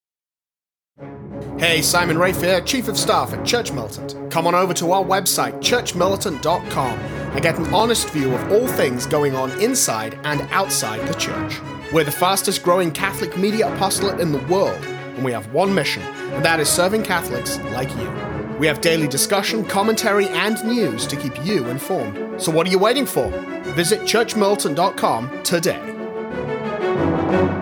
Hey, 1.59 1.83
Simon 1.83 2.19
Rafe 2.19 2.41
here, 2.41 2.61
Chief 2.61 2.87
of 2.87 2.97
Staff 2.97 3.33
at 3.33 3.45
Church 3.45 3.73
Militant. 3.73 4.31
Come 4.31 4.47
on 4.47 4.55
over 4.55 4.73
to 4.75 4.93
our 4.93 5.05
website, 5.05 5.55
churchmilitant.com, 5.55 6.99
and 7.33 7.43
get 7.43 7.59
an 7.59 7.73
honest 7.75 8.11
view 8.11 8.35
of 8.35 8.53
all 8.53 8.67
things 8.67 9.07
going 9.07 9.35
on 9.35 9.51
inside 9.61 10.19
and 10.25 10.43
outside 10.51 11.07
the 11.09 11.15
church. 11.15 11.61
We're 11.93 12.05
the 12.05 12.11
fastest 12.11 12.63
growing 12.63 12.91
Catholic 12.91 13.37
media 13.37 13.73
apostolate 13.73 14.21
in 14.21 14.33
the 14.33 14.39
world, 14.39 14.85
and 14.85 15.25
we 15.25 15.33
have 15.33 15.53
one 15.53 15.75
mission, 15.75 16.03
and 16.03 16.45
that 16.45 16.61
is 16.61 16.69
serving 16.69 17.03
Catholics 17.03 17.59
like 17.73 17.91
you. 17.97 18.11
We 18.59 18.67
have 18.67 18.81
daily 18.81 19.09
discussion, 19.09 19.65
commentary, 19.65 20.29
and 20.29 20.63
news 20.65 21.07
to 21.09 21.17
keep 21.17 21.45
you 21.45 21.67
informed. 21.69 22.41
So 22.41 22.53
what 22.53 22.67
are 22.67 22.71
you 22.71 22.79
waiting 22.79 23.07
for? 23.07 23.29
Visit 23.75 24.03
churchmilitant.com 24.03 25.43
today. 25.43 27.62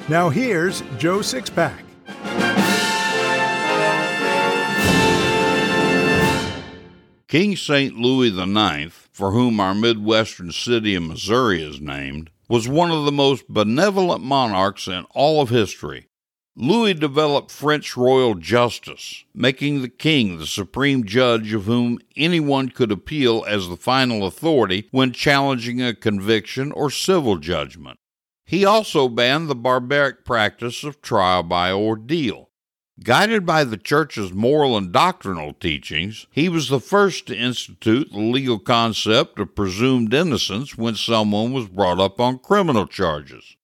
Now 0.11 0.27
here's 0.27 0.81
Joe 0.97 1.19
Sixpack. 1.19 1.83
King 7.29 7.55
St. 7.55 7.95
Louis 7.95 8.37
IX, 8.37 8.93
for 9.13 9.31
whom 9.31 9.61
our 9.61 9.73
Midwestern 9.73 10.51
city 10.51 10.95
of 10.95 11.03
Missouri 11.03 11.63
is 11.63 11.79
named, 11.79 12.29
was 12.49 12.67
one 12.67 12.91
of 12.91 13.05
the 13.05 13.11
most 13.13 13.47
benevolent 13.47 14.21
monarchs 14.21 14.85
in 14.89 15.05
all 15.11 15.41
of 15.41 15.47
history. 15.47 16.09
Louis 16.57 16.93
developed 16.93 17.49
French 17.49 17.95
royal 17.95 18.35
justice, 18.35 19.23
making 19.33 19.81
the 19.81 19.87
king 19.87 20.37
the 20.37 20.45
supreme 20.45 21.05
judge 21.05 21.53
of 21.53 21.63
whom 21.63 21.99
anyone 22.17 22.67
could 22.67 22.91
appeal 22.91 23.45
as 23.47 23.69
the 23.69 23.77
final 23.77 24.27
authority 24.27 24.89
when 24.91 25.13
challenging 25.13 25.81
a 25.81 25.95
conviction 25.95 26.73
or 26.73 26.89
civil 26.89 27.37
judgment. 27.37 27.97
He 28.51 28.65
also 28.65 29.07
banned 29.07 29.47
the 29.47 29.55
barbaric 29.55 30.25
practice 30.25 30.83
of 30.83 31.01
trial 31.01 31.41
by 31.41 31.71
ordeal, 31.71 32.49
Guided 33.01 33.45
by 33.45 33.63
the 33.63 33.77
Church's 33.77 34.33
moral 34.33 34.75
and 34.75 34.91
doctrinal 34.91 35.53
teachings, 35.53 36.27
he 36.31 36.49
was 36.49 36.67
the 36.67 36.81
first 36.81 37.27
to 37.27 37.35
institute 37.35 38.11
the 38.11 38.19
legal 38.19 38.59
concept 38.59 39.39
of 39.39 39.55
presumed 39.55 40.13
innocence 40.13 40.77
when 40.77 40.95
someone 40.95 41.53
was 41.53 41.69
brought 41.69 41.99
up 42.01 42.19
on 42.19 42.39
criminal 42.39 42.85
charges. 42.85 43.55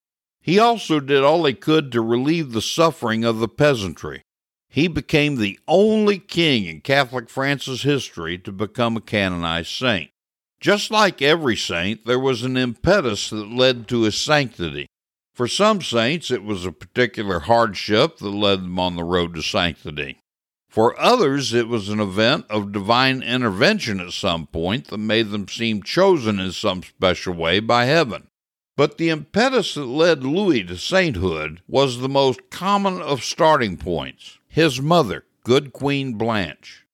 He 0.41 0.58
also 0.58 1.02
did 1.02 1.21
all 1.21 1.43
he 1.43 1.54
could 1.54 1.91
to 1.91 2.02
relieve 2.02 2.54
the 2.54 2.62
suffering 2.62 3.26
of 3.26 3.39
the 3.39 3.50
peasantry. 3.50 4.21
He 4.69 4.88
became 4.88 5.36
the 5.36 5.60
only 5.67 6.17
king 6.17 6.63
in 6.63 6.80
Catholic 6.80 7.30
France's 7.30 7.84
history 7.84 8.38
to 8.39 8.54
become 8.54 8.95
a 8.95 9.02
canonized 9.02 9.69
saint. 9.69 10.12
Just 10.60 10.89
like 10.89 11.22
every 11.22 11.56
saint, 11.56 12.06
there 12.06 12.20
was 12.20 12.43
an 12.43 12.58
impetus 12.58 13.30
that 13.30 13.52
led 13.52 13.88
to 13.88 14.04
his 14.04 14.17
sanctity. 14.17 14.88
For 15.34 15.48
some 15.48 15.82
saints, 15.84 16.32
it 16.32 16.43
was 16.43 16.65
a 16.65 16.72
particular 16.72 17.41
hardship 17.41 18.17
that 18.17 18.30
led 18.30 18.63
them 18.63 18.80
on 18.80 18.96
the 18.96 19.04
road 19.04 19.36
to 19.36 19.43
sanctity. 19.43 20.20
For 20.67 21.00
others, 21.00 21.54
it 21.54 21.67
was 21.67 21.89
an 21.89 22.00
event 22.00 22.46
of 22.50 22.72
divine 22.72 23.22
intervention 23.22 24.00
at 24.00 24.13
some 24.13 24.48
point 24.48 24.88
that 24.88 24.98
made 24.98 25.30
them 25.30 25.48
seem 25.48 25.84
chosen 25.84 26.39
in 26.39 26.52
some 26.52 26.82
special 26.84 27.34
way 27.34 27.60
by 27.60 27.86
heaven. 27.86 28.28
But 28.76 28.98
the 28.98 29.10
impetus 29.10 29.76
that 29.76 29.86
led 29.86 30.24
Louis 30.24 30.63
to 30.65 30.78
sainthood 30.78 31.62
was 31.67 32.00
the 32.00 32.10
most 32.10 32.50
common 32.50 33.02
of 33.02 33.24
starting 33.24 33.78
points 33.78 34.39
his 34.48 34.82
mother, 34.82 35.24
good 35.43 35.72
Queen 35.72 36.13
Blanche. 36.13 36.87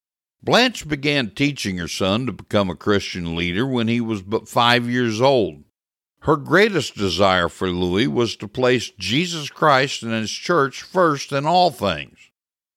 Blanche 0.43 0.85
began 0.85 1.29
teaching 1.29 1.77
her 1.77 1.87
son 1.87 2.25
to 2.25 2.33
become 2.33 2.69
a 2.69 2.75
Christian 2.75 3.33
leader 3.33 3.65
when 3.65 3.87
he 3.87 4.01
was 4.01 4.21
but 4.21 4.49
five 4.49 4.89
years 4.89 5.21
old. 5.21 5.63
Her 6.19 6.35
greatest 6.35 6.95
desire 6.95 7.47
for 7.47 7.69
Louis 7.69 8.07
was 8.07 8.35
to 8.37 8.49
place 8.49 8.91
Jesus 8.99 9.49
Christ 9.49 10.03
and 10.03 10.11
his 10.11 10.31
church 10.31 10.81
first 10.81 11.31
in 11.31 11.45
all 11.45 11.71
things. 11.71 12.17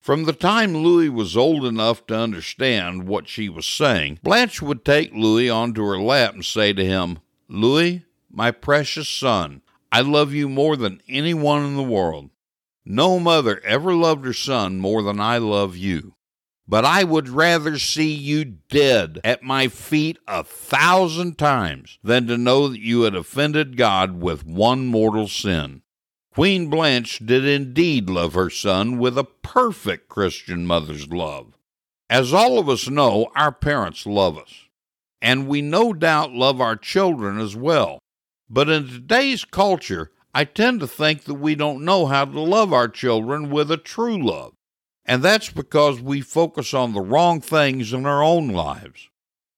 From 0.00 0.24
the 0.24 0.32
time 0.32 0.76
Louis 0.76 1.08
was 1.08 1.36
old 1.36 1.64
enough 1.64 2.06
to 2.06 2.16
understand 2.16 3.08
what 3.08 3.28
she 3.28 3.48
was 3.48 3.66
saying, 3.66 4.20
Blanche 4.22 4.62
would 4.62 4.84
take 4.84 5.12
Louis 5.12 5.50
onto 5.50 5.84
her 5.86 5.98
lap 5.98 6.34
and 6.34 6.44
say 6.44 6.72
to 6.72 6.84
him, 6.84 7.18
Louis, 7.48 8.04
my 8.30 8.52
precious 8.52 9.08
son, 9.08 9.62
I 9.90 10.02
love 10.02 10.32
you 10.32 10.48
more 10.48 10.76
than 10.76 11.02
anyone 11.08 11.64
in 11.64 11.74
the 11.76 11.82
world. 11.82 12.30
No 12.84 13.18
mother 13.18 13.60
ever 13.64 13.92
loved 13.92 14.24
her 14.24 14.32
son 14.32 14.78
more 14.78 15.02
than 15.02 15.18
I 15.18 15.38
love 15.38 15.76
you 15.76 16.12
but 16.68 16.84
I 16.84 17.04
would 17.04 17.28
rather 17.28 17.78
see 17.78 18.12
you 18.12 18.44
dead 18.44 19.20
at 19.22 19.42
my 19.42 19.68
feet 19.68 20.18
a 20.26 20.42
thousand 20.42 21.38
times 21.38 21.98
than 22.02 22.26
to 22.26 22.36
know 22.36 22.68
that 22.68 22.80
you 22.80 23.02
had 23.02 23.14
offended 23.14 23.76
God 23.76 24.20
with 24.20 24.44
one 24.44 24.86
mortal 24.86 25.28
sin. 25.28 25.82
Queen 26.34 26.68
Blanche 26.68 27.20
did 27.20 27.46
indeed 27.46 28.10
love 28.10 28.34
her 28.34 28.50
son 28.50 28.98
with 28.98 29.16
a 29.16 29.24
perfect 29.24 30.08
Christian 30.08 30.66
mother's 30.66 31.08
love. 31.08 31.56
As 32.10 32.34
all 32.34 32.58
of 32.58 32.68
us 32.68 32.88
know, 32.88 33.30
our 33.34 33.52
parents 33.52 34.06
love 34.06 34.36
us, 34.36 34.66
and 35.22 35.48
we 35.48 35.62
no 35.62 35.92
doubt 35.92 36.32
love 36.32 36.60
our 36.60 36.76
children 36.76 37.38
as 37.38 37.56
well. 37.56 37.98
But 38.50 38.68
in 38.68 38.86
today's 38.86 39.44
culture, 39.44 40.12
I 40.34 40.44
tend 40.44 40.80
to 40.80 40.86
think 40.86 41.24
that 41.24 41.34
we 41.34 41.54
don't 41.54 41.84
know 41.84 42.06
how 42.06 42.26
to 42.26 42.40
love 42.40 42.72
our 42.72 42.88
children 42.88 43.48
with 43.50 43.70
a 43.70 43.78
true 43.78 44.22
love. 44.22 44.52
And 45.06 45.22
that's 45.22 45.50
because 45.50 46.00
we 46.00 46.20
focus 46.20 46.74
on 46.74 46.92
the 46.92 47.00
wrong 47.00 47.40
things 47.40 47.92
in 47.92 48.04
our 48.06 48.22
own 48.22 48.48
lives. 48.48 49.08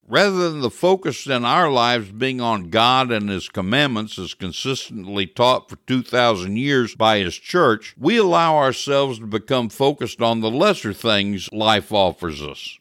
Rather 0.07 0.49
than 0.49 0.61
the 0.61 0.69
focus 0.69 1.27
in 1.27 1.43
our 1.43 1.71
lives 1.71 2.11
being 2.11 2.39
on 2.39 2.69
God 2.69 3.11
and 3.11 3.29
His 3.29 3.49
commandments 3.49 4.17
as 4.17 4.33
consistently 4.33 5.27
taught 5.27 5.69
for 5.69 5.77
2,000 5.87 6.55
years 6.57 6.95
by 6.95 7.19
His 7.19 7.35
church, 7.35 7.95
we 7.97 8.17
allow 8.17 8.57
ourselves 8.57 9.19
to 9.19 9.25
become 9.25 9.69
focused 9.69 10.21
on 10.21 10.41
the 10.41 10.51
lesser 10.51 10.93
things 10.93 11.51
life 11.51 11.91
offers 11.91 12.41
us. 12.41 12.77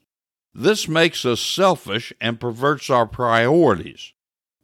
This 0.54 0.88
makes 0.88 1.24
us 1.24 1.40
selfish 1.40 2.12
and 2.20 2.40
perverts 2.40 2.90
our 2.90 3.06
priorities. 3.06 4.12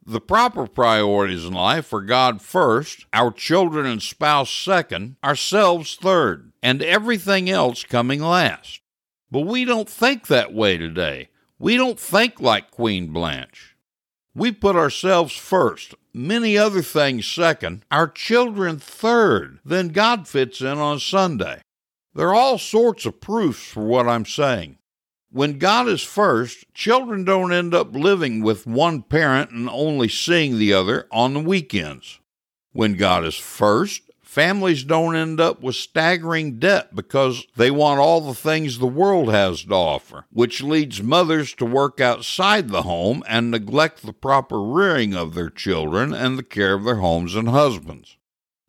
The 0.07 0.21
proper 0.21 0.67
priorities 0.67 1.45
in 1.45 1.53
life 1.53 1.91
are 1.93 2.01
God 2.01 2.41
first, 2.41 3.05
our 3.13 3.31
children 3.31 3.87
and 3.87 4.01
spouse 4.01 4.51
second, 4.51 5.15
ourselves 5.23 5.95
third, 5.95 6.51
and 6.65 6.81
everything 6.81 7.47
else 7.47 7.83
coming 7.83 8.19
last. 8.19 8.81
But 9.29 9.41
we 9.41 9.65
don't 9.65 9.87
think 9.87 10.25
that 10.25 10.51
way 10.51 10.79
today. 10.79 11.29
We 11.59 11.77
don't 11.77 11.99
think 11.99 12.41
like 12.41 12.71
Queen 12.71 13.13
Blanche. 13.13 13.75
We 14.33 14.51
put 14.51 14.75
ourselves 14.75 15.35
first, 15.35 15.93
many 16.11 16.57
other 16.57 16.81
things 16.81 17.27
second, 17.27 17.85
our 17.91 18.07
children 18.07 18.79
third, 18.79 19.59
then 19.63 19.89
God 19.89 20.27
fits 20.27 20.59
in 20.59 20.79
on 20.79 20.97
Sunday. 20.97 21.61
There 22.15 22.29
are 22.29 22.35
all 22.35 22.57
sorts 22.57 23.05
of 23.05 23.21
proofs 23.21 23.63
for 23.67 23.85
what 23.85 24.07
I'm 24.07 24.25
saying. 24.25 24.79
When 25.31 25.59
God 25.59 25.87
is 25.87 26.01
first, 26.01 26.65
children 26.73 27.25
don't 27.25 27.53
end 27.53 27.75
up 27.75 27.93
living 27.93 28.41
with 28.41 28.65
one 28.65 29.03
parent 29.03 29.51
and 29.51 29.69
only 29.69 30.09
seeing 30.09 30.57
the 30.57 30.73
other 30.73 31.07
on 31.11 31.35
the 31.35 31.41
weekends. 31.41 32.19
When 32.71 32.95
God 32.95 33.23
is 33.23 33.35
first, 33.35 34.04
Families 34.35 34.83
don't 34.83 35.15
end 35.15 35.39
up 35.39 35.61
with 35.61 35.77
staggering 35.77 36.59
debt 36.59 36.93
because 36.93 37.47
they 37.55 37.71
want 37.71 38.01
all 38.01 38.19
the 38.19 38.33
things 38.33 38.79
the 38.79 38.85
world 38.85 39.29
has 39.29 39.63
to 39.63 39.73
offer, 39.73 40.25
which 40.29 40.61
leads 40.61 41.01
mothers 41.01 41.53
to 41.53 41.63
work 41.63 42.01
outside 42.01 42.67
the 42.67 42.81
home 42.81 43.23
and 43.29 43.49
neglect 43.49 44.01
the 44.01 44.11
proper 44.11 44.61
rearing 44.61 45.15
of 45.15 45.35
their 45.35 45.49
children 45.49 46.13
and 46.13 46.37
the 46.37 46.43
care 46.43 46.73
of 46.73 46.83
their 46.83 46.97
homes 46.97 47.33
and 47.33 47.47
husbands. 47.47 48.17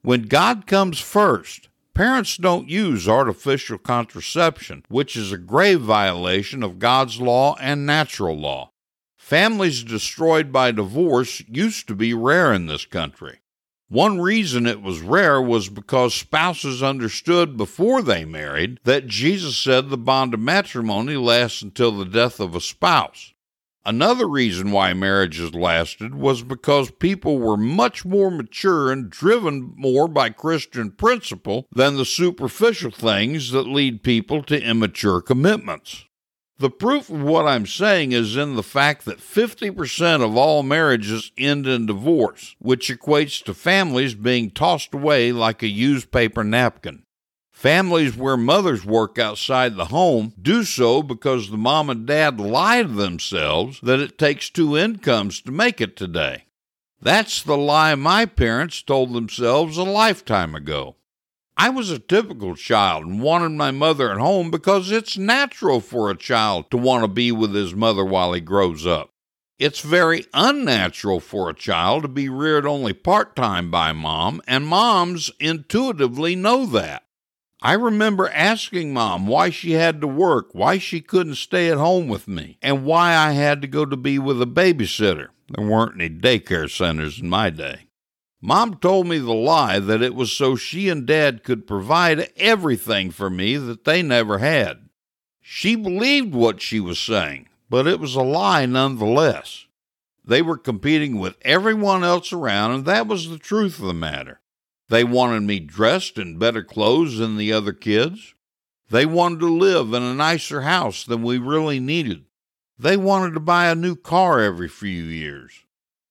When 0.02 0.29
God 0.29 0.68
comes 0.68 1.00
first, 1.00 1.68
parents 1.94 2.37
don't 2.37 2.70
use 2.70 3.09
artificial 3.09 3.79
contraception, 3.79 4.85
which 4.87 5.16
is 5.16 5.33
a 5.33 5.37
grave 5.37 5.81
violation 5.81 6.62
of 6.62 6.79
God's 6.79 7.20
law 7.20 7.57
and 7.61 7.85
natural 7.85 8.38
law. 8.38 8.70
Families 9.16 9.83
destroyed 9.83 10.52
by 10.52 10.70
divorce 10.70 11.42
used 11.48 11.88
to 11.88 11.96
be 11.96 12.14
rare 12.14 12.52
in 12.52 12.66
this 12.66 12.85
country. 12.85 13.40
One 13.88 14.20
reason 14.20 14.66
it 14.66 14.83
was 14.83 15.01
rare 15.01 15.40
was 15.40 15.68
because 15.68 16.12
spouses 16.12 16.83
understood 16.83 17.57
before 17.57 18.03
they 18.03 18.25
married 18.25 18.81
that 18.83 19.07
Jesus 19.07 19.57
said 19.57 19.90
the 19.90 19.96
bond 19.96 20.35
of 20.35 20.40
matrimony 20.40 21.16
lasts 21.16 21.62
until 21.62 21.92
the 21.92 22.05
death 22.05 22.40
of 22.40 22.57
a 22.57 22.61
spouse. 22.61 23.33
Another 23.85 24.27
reason 24.27 24.72
why 24.72 24.92
marriages 24.92 25.55
lasted 25.55 26.16
was 26.16 26.42
because 26.42 26.90
people 26.90 27.38
were 27.38 27.57
much 27.57 28.05
more 28.05 28.33
mature 28.33 28.90
and 28.90 29.09
driven 29.09 29.72
more 29.77 30.09
by 30.09 30.31
Christian 30.31 30.90
principle 30.90 31.68
than 31.72 31.96
the 31.96 32.05
superficial 32.05 32.90
things 32.90 33.53
that 33.53 33.68
lead 33.68 34.03
people 34.03 34.42
to 34.42 34.61
immature 34.61 35.22
commitments. 35.22 36.07
The 36.59 36.71
proof 36.71 37.11
of 37.11 37.23
what 37.23 37.47
I'm 37.47 37.66
saying 37.66 38.12
is 38.12 38.35
in 38.35 38.57
the 38.57 38.62
fact 38.62 39.05
that 39.05 39.19
50% 39.19 40.25
of 40.25 40.37
all 40.37 40.62
marriages 40.62 41.31
end 41.37 41.66
in 41.66 41.85
divorce, 41.85 42.57
which 42.59 42.88
equates 42.88 43.45
to 43.45 43.53
families 43.53 44.14
being 44.14 44.51
tossed 44.51 44.95
away 44.95 45.33
like 45.33 45.62
a 45.62 45.69
used 45.69 46.11
paper 46.11 46.42
napkin. 46.42 47.03
Families 47.53 48.16
where 48.16 48.38
mothers 48.38 48.87
work 48.87 49.19
outside 49.19 49.77
the 49.77 49.87
home 49.87 50.33
do 50.40 50.64
so 50.64 51.03
because 51.03 51.51
the 51.51 51.59
mom 51.59 51.90
and 51.90 52.07
dad 52.07 52.40
lie 52.40 52.83
to 52.83 52.88
themselves 52.88 53.79
that 53.83 54.01
it 54.01 54.19
takes 54.19 54.49
two 54.49 54.79
incomes 54.79 55.42
to 55.42 55.53
make 55.53 55.81
it 55.81 55.95
today. 55.95 56.45
That's 57.03 57.42
the 57.42 57.57
lie 57.57 57.95
my 57.97 58.25
parents 58.25 58.83
told 58.83 59.12
themselves 59.12 59.77
a 59.77 59.85
lifetime 59.85 60.55
ago. 60.55 60.97
I 61.59 61.71
was 61.71 61.90
a 61.90 61.99
typical 61.99 62.55
child 62.55 63.07
and 63.07 63.23
wanted 63.23 63.53
my 63.53 63.71
mother 63.71 64.11
at 64.11 64.19
home 64.19 64.51
because 64.51 64.90
it's 64.90 65.16
natural 65.16 65.81
for 65.81 66.11
a 66.11 66.16
child 66.16 66.71
to 66.71 66.77
want 66.77 67.03
to 67.03 67.09
be 67.09 67.33
with 67.33 67.55
his 67.55 67.75
mother 67.75 68.05
while 68.05 68.35
he 68.35 68.42
grows 68.42 68.87
up. 68.87 69.11
It's 69.59 69.81
very 69.81 70.27
unnatural 70.35 71.19
for 71.19 71.49
a 71.49 71.55
child 71.55 72.03
to 72.03 72.09
be 72.09 72.29
reared 72.29 72.66
only 72.66 72.92
part 72.92 73.35
time 73.35 73.71
by 73.71 73.92
mom, 73.92 74.42
and 74.47 74.66
moms 74.66 75.31
intuitively 75.40 76.37
know 76.37 76.66
that. 76.66 77.05
I 77.62 77.73
remember 77.73 78.29
asking 78.29 78.92
mom 78.92 79.27
why 79.27 79.49
she 79.49 79.73
had 79.73 80.03
to 80.03 80.07
work, 80.07 80.51
why 80.53 80.77
she 80.77 81.01
couldn't 81.01 81.37
stay 81.37 81.71
at 81.71 81.79
home 81.79 82.07
with 82.07 82.29
me, 82.29 82.59
and 82.61 82.85
why 82.85 83.16
I 83.16 83.33
had 83.33 83.62
to 83.62 83.66
go 83.66 83.87
to 83.87 83.97
be 83.97 84.19
with 84.19 84.42
a 84.42 84.47
babysitter. 84.47 85.29
There 85.49 85.66
weren't 85.66 85.95
any 85.95 86.11
daycare 86.11 86.71
centers 86.71 87.19
in 87.19 87.31
my 87.31 87.49
day. 87.49 87.86
Mom 88.46 88.76
told 88.76 89.09
me 89.09 89.18
the 89.18 89.35
lie 89.35 89.80
that 89.80 90.02
it 90.02 90.14
was 90.14 90.30
so 90.30 90.54
she 90.54 90.88
and 90.88 91.04
Dad 91.04 91.42
could 91.42 91.66
provide 91.66 92.30
everything 92.37 93.11
for 93.11 93.28
me 93.28 93.56
that 93.56 93.82
they 93.82 94.02
never 94.02 94.38
had. 94.38 94.88
She 95.40 95.74
believed 95.74 96.32
what 96.32 96.62
she 96.62 96.78
was 96.78 97.00
saying, 97.00 97.48
but 97.68 97.88
it 97.88 97.98
was 97.98 98.14
a 98.14 98.22
lie 98.22 98.64
nonetheless. 98.64 99.66
They 100.24 100.42
were 100.42 100.59
competing 100.59 101.18
with 101.18 101.35
everyone 101.42 102.04
else 102.04 102.32
around, 102.32 102.70
and 102.70 102.85
that 102.85 103.09
was 103.09 103.28
the 103.28 103.38
truth 103.38 103.80
of 103.80 103.87
the 103.87 103.92
matter. 103.94 104.40
They 104.88 105.02
wanted 105.02 105.42
me 105.42 105.59
dressed 105.59 106.16
in 106.16 106.38
better 106.38 106.62
clothes 106.62 107.18
than 107.18 107.38
the 107.38 107.52
other 107.52 107.72
kids. 107.72 108.35
They 108.88 109.06
wanted 109.06 109.40
to 109.40 109.52
live 109.52 109.92
in 109.92 110.04
a 110.04 110.14
nicer 110.14 110.61
house 110.61 111.02
than 111.02 111.24
we 111.24 111.38
really 111.38 111.80
needed. 111.80 112.26
They 112.78 112.96
wanted 112.96 113.35
to 113.35 113.40
buy 113.40 113.66
a 113.66 113.74
new 113.74 113.96
car 113.96 114.38
every 114.40 114.68
few 114.68 115.02
years. 115.02 115.65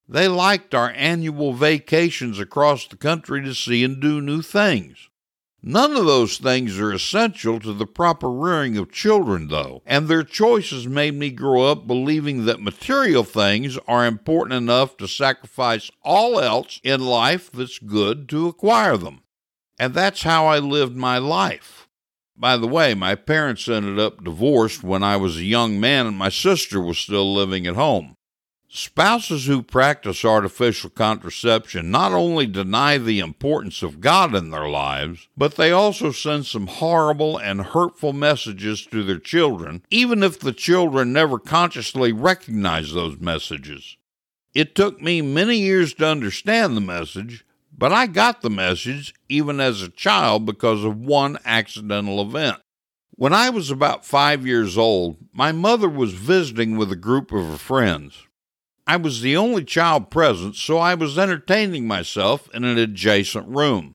They 0.07 0.27
liked 0.27 0.75
our 0.75 0.91
annual 0.91 1.53
vacations 1.53 2.39
across 2.39 2.87
the 2.87 2.95
country 2.95 3.43
to 3.43 3.55
see 3.55 3.83
and 3.83 3.99
do 3.99 4.21
new 4.21 4.41
things. 4.41 5.09
None 5.67 5.95
of 5.95 6.05
those 6.05 6.37
things 6.37 6.77
are 6.79 6.93
essential 6.93 7.59
to 7.61 7.73
the 7.73 7.87
proper 7.87 8.29
rearing 8.29 8.77
of 8.77 8.91
children, 8.91 9.47
though, 9.47 9.81
and 9.83 10.07
their 10.07 10.21
choices 10.21 10.87
made 10.87 11.15
me 11.15 11.31
grow 11.31 11.63
up 11.63 11.87
believing 11.87 12.45
that 12.45 12.61
material 12.61 13.23
things 13.23 13.79
are 13.87 14.05
important 14.05 14.53
enough 14.53 14.95
to 14.97 15.07
sacrifice 15.07 15.89
all 16.03 16.39
else 16.39 16.79
in 16.83 17.01
life 17.01 17.51
that's 17.51 17.79
good 17.79 18.29
to 18.29 18.47
acquire 18.47 18.95
them. 18.95 19.23
And 19.79 19.95
that's 19.95 20.21
how 20.21 20.45
I 20.45 20.59
lived 20.59 20.95
my 20.95 21.17
life. 21.17 21.89
By 22.37 22.57
the 22.57 22.67
way, 22.67 22.93
my 22.93 23.15
parents 23.15 23.67
ended 23.67 23.97
up 23.97 24.23
divorced 24.23 24.83
when 24.83 25.01
I 25.01 25.17
was 25.17 25.37
a 25.37 25.43
young 25.43 25.79
man 25.79 26.05
and 26.05 26.15
my 26.15 26.29
sister 26.29 26.79
was 26.79 26.99
still 26.99 27.33
living 27.33 27.65
at 27.65 27.75
home. 27.75 28.17
Spouses 28.77 29.45
who 29.45 29.63
practice 29.63 30.25
artificial 30.25 30.89
contraception 30.89 31.91
not 31.91 32.11
only 32.11 32.45
deny 32.45 32.97
the 32.97 33.21
importance 33.21 33.81
of 33.81 34.01
God 34.01 34.35
in 34.35 34.49
their 34.49 34.67
lives, 34.67 35.29
but 35.37 35.55
they 35.55 35.71
also 35.71 36.11
send 36.11 36.45
some 36.45 36.67
horrible 36.67 37.37
and 37.37 37.61
hurtful 37.61 38.11
messages 38.11 38.85
to 38.87 39.01
their 39.01 39.17
children, 39.17 39.81
even 39.89 40.23
if 40.23 40.41
the 40.41 40.51
children 40.51 41.13
never 41.13 41.39
consciously 41.39 42.11
recognize 42.11 42.91
those 42.91 43.17
messages. 43.17 43.95
It 44.53 44.75
took 44.75 45.01
me 45.01 45.21
many 45.21 45.55
years 45.55 45.93
to 45.93 46.07
understand 46.07 46.75
the 46.75 46.81
message, 46.81 47.45
but 47.71 47.93
I 47.93 48.07
got 48.07 48.41
the 48.41 48.49
message 48.49 49.13
even 49.29 49.61
as 49.61 49.81
a 49.81 49.89
child 49.89 50.45
because 50.45 50.83
of 50.83 50.99
one 50.99 51.37
accidental 51.45 52.19
event. 52.19 52.57
When 53.11 53.31
I 53.31 53.51
was 53.51 53.71
about 53.71 54.05
five 54.05 54.45
years 54.45 54.77
old, 54.77 55.15
my 55.31 55.53
mother 55.53 55.87
was 55.87 56.11
visiting 56.11 56.75
with 56.75 56.91
a 56.91 56.97
group 56.97 57.31
of 57.31 57.45
her 57.45 57.57
friends. 57.57 58.27
I 58.87 58.97
was 58.97 59.21
the 59.21 59.35
only 59.35 59.63
child 59.63 60.11
present, 60.11 60.55
so 60.55 60.77
I 60.77 60.93
was 60.93 61.17
entertaining 61.17 61.87
myself 61.87 62.47
in 62.53 62.63
an 62.63 62.77
adjacent 62.77 63.47
room. 63.47 63.93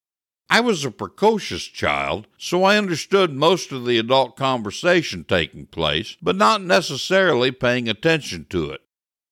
I 0.52 0.60
was 0.60 0.84
a 0.84 0.90
precocious 0.90 1.62
child, 1.62 2.26
so 2.36 2.64
I 2.64 2.76
understood 2.76 3.32
most 3.32 3.70
of 3.70 3.86
the 3.86 3.98
adult 3.98 4.36
conversation 4.36 5.22
taking 5.22 5.66
place, 5.66 6.16
but 6.20 6.34
not 6.34 6.60
necessarily 6.60 7.52
paying 7.52 7.88
attention 7.88 8.46
to 8.50 8.70
it. 8.70 8.80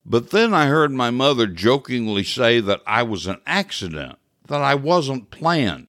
But 0.06 0.30
then 0.30 0.54
I 0.54 0.66
heard 0.66 0.92
my 0.92 1.10
mother 1.10 1.48
jokingly 1.48 2.22
say 2.22 2.60
that 2.60 2.82
I 2.86 3.02
was 3.02 3.26
an 3.26 3.40
accident, 3.44 4.16
that 4.46 4.62
I 4.62 4.76
wasn't 4.76 5.32
planned. 5.32 5.88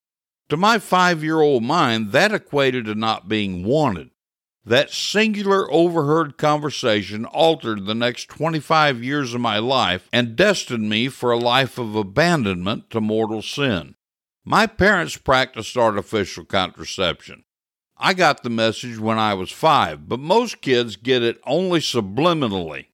To 0.49 0.57
my 0.57 0.79
five 0.79 1.23
year 1.23 1.41
old 1.41 1.61
mind, 1.61 2.11
that 2.11 2.33
equated 2.33 2.85
to 2.85 2.95
not 2.95 3.29
being 3.29 3.63
wanted. 3.63 4.09
That 4.65 4.91
singular 4.91 5.71
overheard 5.71 6.37
conversation 6.37 7.25
altered 7.25 7.85
the 7.85 7.95
next 7.95 8.29
25 8.29 9.03
years 9.03 9.33
of 9.33 9.41
my 9.41 9.57
life 9.57 10.09
and 10.11 10.35
destined 10.35 10.89
me 10.89 11.07
for 11.07 11.31
a 11.31 11.39
life 11.39 11.77
of 11.77 11.95
abandonment 11.95 12.89
to 12.91 13.01
mortal 13.01 13.41
sin. 13.41 13.95
My 14.45 14.67
parents 14.67 15.17
practiced 15.17 15.77
artificial 15.77 16.45
contraception. 16.45 17.45
I 17.97 18.13
got 18.13 18.43
the 18.43 18.49
message 18.49 18.97
when 18.97 19.17
I 19.17 19.33
was 19.33 19.51
five, 19.51 20.07
but 20.07 20.19
most 20.19 20.61
kids 20.61 20.95
get 20.95 21.21
it 21.21 21.39
only 21.45 21.79
subliminally. 21.79 22.85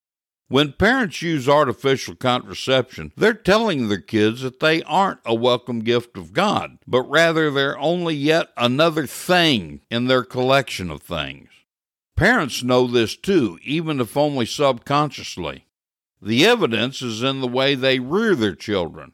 When 0.48 0.74
parents 0.74 1.22
use 1.24 1.50
artificial 1.50 2.16
contraception, 2.16 3.12
they're 3.18 3.34
telling 3.34 3.88
their 3.88 4.00
kids 4.00 4.42
that 4.42 4.60
they 4.60 4.84
aren't 4.84 5.20
a 5.26 5.34
welcome 5.34 5.80
gift 5.80 6.18
of 6.18 6.34
God, 6.34 6.78
but 6.86 7.02
rather 7.10 7.50
they're 7.50 7.78
only 7.80 8.16
yet 8.16 8.50
another 8.56 9.08
thing 9.08 9.82
in 9.90 10.06
their 10.06 10.24
collection 10.24 10.92
of 10.92 11.02
things. 11.02 11.50
Parents 12.16 12.64
know 12.64 12.88
this 12.88 13.18
too, 13.18 13.60
even 13.64 14.00
if 14.00 14.16
only 14.16 14.46
subconsciously. 14.46 15.66
The 16.22 16.46
evidence 16.46 17.02
is 17.02 17.22
in 17.22 17.42
the 17.42 17.48
way 17.48 17.76
they 17.76 18.00
rear 18.00 18.36
their 18.36 18.56
children. 18.56 19.12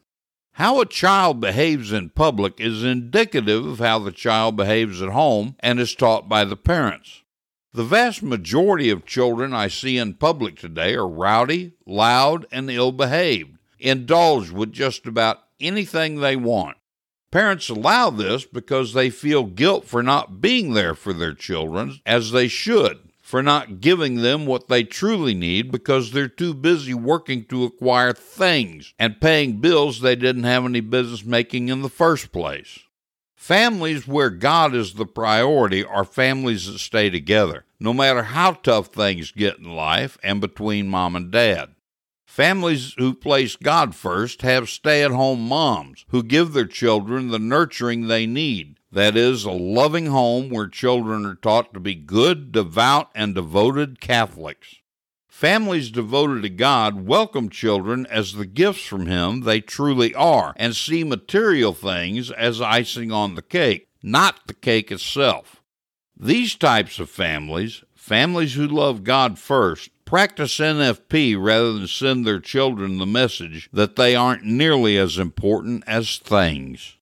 How 0.52 0.80
a 0.80 0.86
child 0.86 1.40
behaves 1.40 1.92
in 1.92 2.10
public 2.10 2.60
is 2.60 2.84
indicative 2.84 3.66
of 3.66 3.78
how 3.80 3.98
the 3.98 4.12
child 4.12 4.56
behaves 4.56 5.02
at 5.02 5.08
home 5.08 5.56
and 5.60 5.80
is 5.80 5.94
taught 5.94 6.28
by 6.28 6.44
the 6.44 6.56
parents. 6.56 7.22
The 7.72 7.84
vast 7.84 8.22
majority 8.22 8.90
of 8.90 9.06
children 9.06 9.52
I 9.54 9.68
see 9.68 9.96
in 9.96 10.14
public 10.14 10.58
today 10.58 10.94
are 10.94 11.08
rowdy, 11.08 11.72
loud, 11.86 12.46
and 12.52 12.70
ill 12.70 12.92
behaved, 12.92 13.58
indulge 13.78 14.50
with 14.50 14.72
just 14.72 15.06
about 15.06 15.38
anything 15.58 16.20
they 16.20 16.36
want. 16.36 16.76
Parents 17.32 17.70
allow 17.70 18.10
this 18.10 18.44
because 18.44 18.92
they 18.92 19.08
feel 19.08 19.44
guilt 19.44 19.86
for 19.86 20.02
not 20.02 20.42
being 20.42 20.74
there 20.74 20.94
for 20.94 21.14
their 21.14 21.32
children 21.32 21.98
as 22.04 22.30
they 22.30 22.46
should, 22.46 22.98
for 23.22 23.42
not 23.42 23.80
giving 23.80 24.16
them 24.16 24.44
what 24.44 24.68
they 24.68 24.84
truly 24.84 25.32
need 25.32 25.72
because 25.72 26.12
they're 26.12 26.28
too 26.28 26.52
busy 26.52 26.92
working 26.92 27.46
to 27.46 27.64
acquire 27.64 28.12
things 28.12 28.92
and 28.98 29.18
paying 29.18 29.62
bills 29.62 30.02
they 30.02 30.14
didn't 30.14 30.44
have 30.44 30.66
any 30.66 30.80
business 30.80 31.24
making 31.24 31.70
in 31.70 31.80
the 31.80 31.88
first 31.88 32.32
place. 32.32 32.80
Families 33.34 34.06
where 34.06 34.28
God 34.28 34.74
is 34.74 34.92
the 34.92 35.06
priority 35.06 35.82
are 35.82 36.04
families 36.04 36.70
that 36.70 36.80
stay 36.80 37.08
together, 37.08 37.64
no 37.80 37.94
matter 37.94 38.24
how 38.24 38.52
tough 38.52 38.88
things 38.88 39.32
get 39.32 39.56
in 39.56 39.74
life 39.74 40.18
and 40.22 40.38
between 40.38 40.86
mom 40.86 41.16
and 41.16 41.30
dad. 41.30 41.70
Families 42.32 42.94
who 42.96 43.12
place 43.12 43.56
God 43.56 43.94
first 43.94 44.40
have 44.40 44.70
stay 44.70 45.04
at 45.04 45.10
home 45.10 45.46
moms 45.46 46.06
who 46.08 46.22
give 46.22 46.54
their 46.54 46.66
children 46.66 47.28
the 47.28 47.38
nurturing 47.38 48.06
they 48.06 48.24
need. 48.24 48.78
That 48.90 49.18
is, 49.18 49.44
a 49.44 49.50
loving 49.50 50.06
home 50.06 50.48
where 50.48 50.66
children 50.66 51.26
are 51.26 51.34
taught 51.34 51.74
to 51.74 51.78
be 51.80 51.94
good, 51.94 52.50
devout, 52.50 53.10
and 53.14 53.34
devoted 53.34 54.00
Catholics. 54.00 54.76
Families 55.28 55.90
devoted 55.90 56.40
to 56.44 56.48
God 56.48 57.06
welcome 57.06 57.50
children 57.50 58.06
as 58.06 58.32
the 58.32 58.46
gifts 58.46 58.86
from 58.86 59.08
Him 59.08 59.42
they 59.42 59.60
truly 59.60 60.14
are 60.14 60.54
and 60.56 60.74
see 60.74 61.04
material 61.04 61.74
things 61.74 62.30
as 62.30 62.62
icing 62.62 63.12
on 63.12 63.34
the 63.34 63.42
cake, 63.42 63.88
not 64.02 64.40
the 64.46 64.54
cake 64.54 64.90
itself. 64.90 65.60
These 66.16 66.54
types 66.54 66.98
of 66.98 67.10
families, 67.10 67.84
families 67.94 68.54
who 68.54 68.66
love 68.66 69.04
God 69.04 69.38
first, 69.38 69.90
practice 70.12 70.58
NFP 70.58 71.42
rather 71.42 71.72
than 71.72 71.86
send 71.86 72.26
their 72.26 72.38
children 72.38 72.98
the 72.98 73.06
message 73.06 73.70
that 73.72 73.96
they 73.96 74.14
aren't 74.14 74.44
nearly 74.44 74.98
as 74.98 75.16
important 75.16 75.82
as 75.86 76.18
things. 76.18 76.98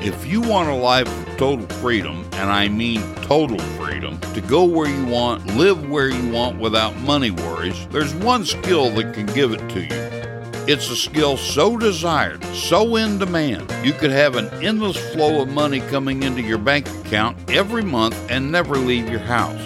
If 0.00 0.26
you 0.26 0.40
want 0.40 0.70
a 0.70 0.74
life 0.74 1.06
of 1.06 1.36
total 1.36 1.66
freedom, 1.76 2.24
and 2.32 2.50
I 2.50 2.68
mean 2.68 3.02
total 3.16 3.58
freedom, 3.76 4.18
to 4.32 4.40
go 4.40 4.64
where 4.64 4.88
you 4.88 5.04
want, 5.04 5.46
live 5.48 5.90
where 5.90 6.08
you 6.08 6.32
want 6.32 6.58
without 6.58 6.96
money 7.00 7.30
worries, 7.30 7.86
there's 7.88 8.14
one 8.14 8.46
skill 8.46 8.90
that 8.92 9.12
can 9.12 9.26
give 9.26 9.52
it 9.52 9.68
to 9.68 9.82
you. 9.82 10.21
It's 10.68 10.88
a 10.90 10.96
skill 10.96 11.36
so 11.36 11.76
desired, 11.76 12.44
so 12.54 12.94
in 12.94 13.18
demand, 13.18 13.68
you 13.84 13.92
could 13.92 14.12
have 14.12 14.36
an 14.36 14.46
endless 14.62 14.96
flow 15.12 15.42
of 15.42 15.48
money 15.48 15.80
coming 15.80 16.22
into 16.22 16.40
your 16.40 16.58
bank 16.58 16.88
account 17.04 17.36
every 17.50 17.82
month 17.82 18.16
and 18.30 18.52
never 18.52 18.76
leave 18.76 19.08
your 19.08 19.18
house. 19.18 19.60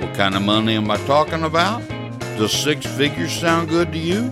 What 0.00 0.14
kind 0.14 0.36
of 0.36 0.42
money 0.42 0.76
am 0.76 0.88
I 0.88 0.98
talking 0.98 1.42
about? 1.42 1.80
Does 2.38 2.52
six 2.52 2.86
figures 2.86 3.32
sound 3.32 3.70
good 3.70 3.90
to 3.90 3.98
you? 3.98 4.28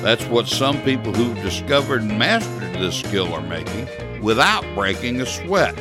That's 0.00 0.24
what 0.28 0.48
some 0.48 0.80
people 0.80 1.12
who've 1.12 1.36
discovered 1.42 2.00
and 2.00 2.18
mastered 2.18 2.72
this 2.76 3.00
skill 3.00 3.30
are 3.34 3.42
making 3.42 3.86
without 4.22 4.64
breaking 4.74 5.20
a 5.20 5.26
sweat. 5.26 5.78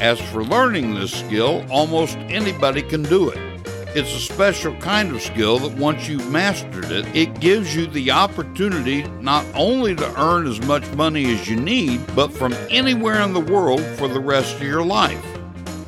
As 0.00 0.18
for 0.20 0.42
learning 0.42 0.94
this 0.94 1.12
skill, 1.12 1.66
almost 1.70 2.16
anybody 2.30 2.80
can 2.80 3.02
do 3.02 3.28
it. 3.28 3.51
It's 3.94 4.14
a 4.14 4.20
special 4.20 4.74
kind 4.76 5.14
of 5.14 5.20
skill 5.20 5.58
that 5.58 5.76
once 5.76 6.08
you've 6.08 6.30
mastered 6.30 6.90
it, 6.90 7.04
it 7.14 7.40
gives 7.40 7.76
you 7.76 7.86
the 7.86 8.10
opportunity 8.10 9.02
not 9.20 9.44
only 9.54 9.94
to 9.94 10.18
earn 10.18 10.46
as 10.46 10.58
much 10.62 10.90
money 10.92 11.30
as 11.34 11.46
you 11.46 11.56
need, 11.56 12.00
but 12.16 12.32
from 12.32 12.54
anywhere 12.70 13.20
in 13.20 13.34
the 13.34 13.40
world 13.40 13.82
for 13.98 14.08
the 14.08 14.18
rest 14.18 14.56
of 14.56 14.62
your 14.62 14.82
life. 14.82 15.22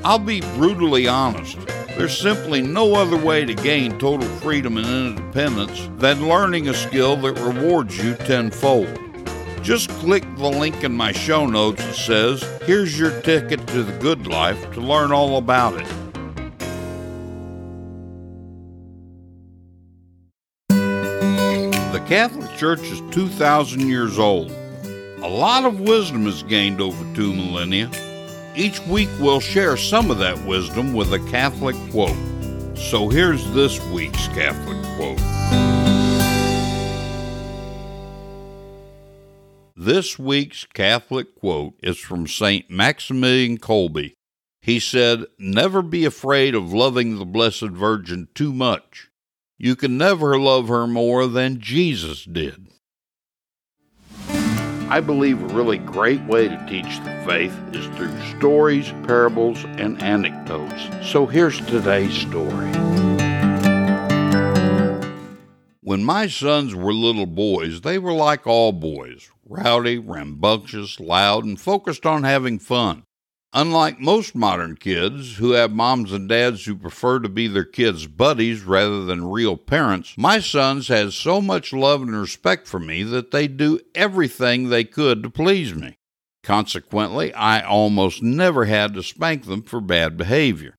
I'll 0.04 0.18
be 0.18 0.42
brutally 0.42 1.08
honest. 1.08 1.56
There's 1.96 2.14
simply 2.14 2.60
no 2.60 2.94
other 2.94 3.16
way 3.16 3.46
to 3.46 3.54
gain 3.54 3.98
total 3.98 4.28
freedom 4.40 4.76
and 4.76 4.86
independence 4.86 5.88
than 5.96 6.28
learning 6.28 6.68
a 6.68 6.74
skill 6.74 7.16
that 7.16 7.40
rewards 7.40 7.96
you 7.96 8.16
tenfold. 8.16 8.98
Just 9.62 9.88
click 9.88 10.24
the 10.36 10.50
link 10.50 10.84
in 10.84 10.92
my 10.92 11.12
show 11.12 11.46
notes 11.46 11.82
that 11.82 11.94
says, 11.94 12.42
Here's 12.66 12.98
your 12.98 13.18
ticket 13.22 13.66
to 13.68 13.82
the 13.82 13.98
good 13.98 14.26
life 14.26 14.70
to 14.74 14.82
learn 14.82 15.10
all 15.10 15.38
about 15.38 15.80
it. 15.80 16.03
Catholic 22.14 22.56
Church 22.56 22.82
is 22.82 23.00
2,000 23.10 23.88
years 23.88 24.20
old. 24.20 24.48
A 25.18 25.28
lot 25.28 25.64
of 25.64 25.80
wisdom 25.80 26.28
is 26.28 26.44
gained 26.44 26.80
over 26.80 27.04
two 27.12 27.34
millennia. 27.34 27.90
Each 28.54 28.78
week 28.86 29.08
we'll 29.18 29.40
share 29.40 29.76
some 29.76 30.12
of 30.12 30.18
that 30.18 30.40
wisdom 30.46 30.94
with 30.94 31.12
a 31.12 31.18
Catholic 31.28 31.74
quote. 31.90 32.16
So 32.78 33.08
here's 33.08 33.44
this 33.52 33.84
week's 33.86 34.28
Catholic 34.28 34.80
quote. 34.94 35.18
This 39.74 40.16
week's 40.16 40.66
Catholic 40.66 41.34
quote 41.34 41.74
is 41.82 41.98
from 41.98 42.28
St. 42.28 42.70
Maximilian 42.70 43.58
Kolbe. 43.58 44.14
He 44.62 44.78
said, 44.78 45.24
Never 45.36 45.82
be 45.82 46.04
afraid 46.04 46.54
of 46.54 46.72
loving 46.72 47.18
the 47.18 47.26
Blessed 47.26 47.70
Virgin 47.70 48.28
too 48.36 48.52
much. 48.52 49.08
You 49.58 49.76
can 49.76 49.96
never 49.96 50.38
love 50.38 50.68
her 50.68 50.86
more 50.86 51.26
than 51.26 51.60
Jesus 51.60 52.24
did. 52.24 52.68
I 54.90 55.00
believe 55.00 55.42
a 55.42 55.54
really 55.54 55.78
great 55.78 56.22
way 56.24 56.48
to 56.48 56.66
teach 56.68 56.98
the 57.04 57.22
faith 57.26 57.56
is 57.72 57.86
through 57.96 58.12
stories, 58.36 58.90
parables, 59.04 59.64
and 59.64 60.00
anecdotes. 60.02 60.88
So 61.08 61.26
here's 61.26 61.58
today's 61.66 62.12
story. 62.12 62.70
When 65.80 66.02
my 66.02 66.26
sons 66.26 66.74
were 66.74 66.92
little 66.92 67.26
boys, 67.26 67.80
they 67.80 67.98
were 67.98 68.12
like 68.12 68.46
all 68.46 68.72
boys 68.72 69.30
rowdy, 69.46 69.98
rambunctious, 69.98 70.98
loud, 70.98 71.44
and 71.44 71.60
focused 71.60 72.06
on 72.06 72.24
having 72.24 72.58
fun. 72.58 73.04
Unlike 73.56 74.00
most 74.00 74.34
modern 74.34 74.74
kids 74.74 75.36
who 75.36 75.52
have 75.52 75.70
moms 75.70 76.12
and 76.12 76.28
dads 76.28 76.64
who 76.64 76.74
prefer 76.74 77.20
to 77.20 77.28
be 77.28 77.46
their 77.46 77.64
kids' 77.64 78.08
buddies 78.08 78.62
rather 78.62 79.04
than 79.04 79.30
real 79.30 79.56
parents, 79.56 80.14
my 80.18 80.40
sons 80.40 80.88
had 80.88 81.12
so 81.12 81.40
much 81.40 81.72
love 81.72 82.02
and 82.02 82.16
respect 82.16 82.66
for 82.66 82.80
me 82.80 83.04
that 83.04 83.30
they 83.30 83.46
do 83.46 83.78
everything 83.94 84.68
they 84.68 84.82
could 84.82 85.22
to 85.22 85.30
please 85.30 85.72
me. 85.72 85.96
Consequently, 86.42 87.32
I 87.32 87.60
almost 87.60 88.24
never 88.24 88.64
had 88.64 88.92
to 88.94 89.04
spank 89.04 89.46
them 89.46 89.62
for 89.62 89.80
bad 89.80 90.16
behavior. 90.16 90.74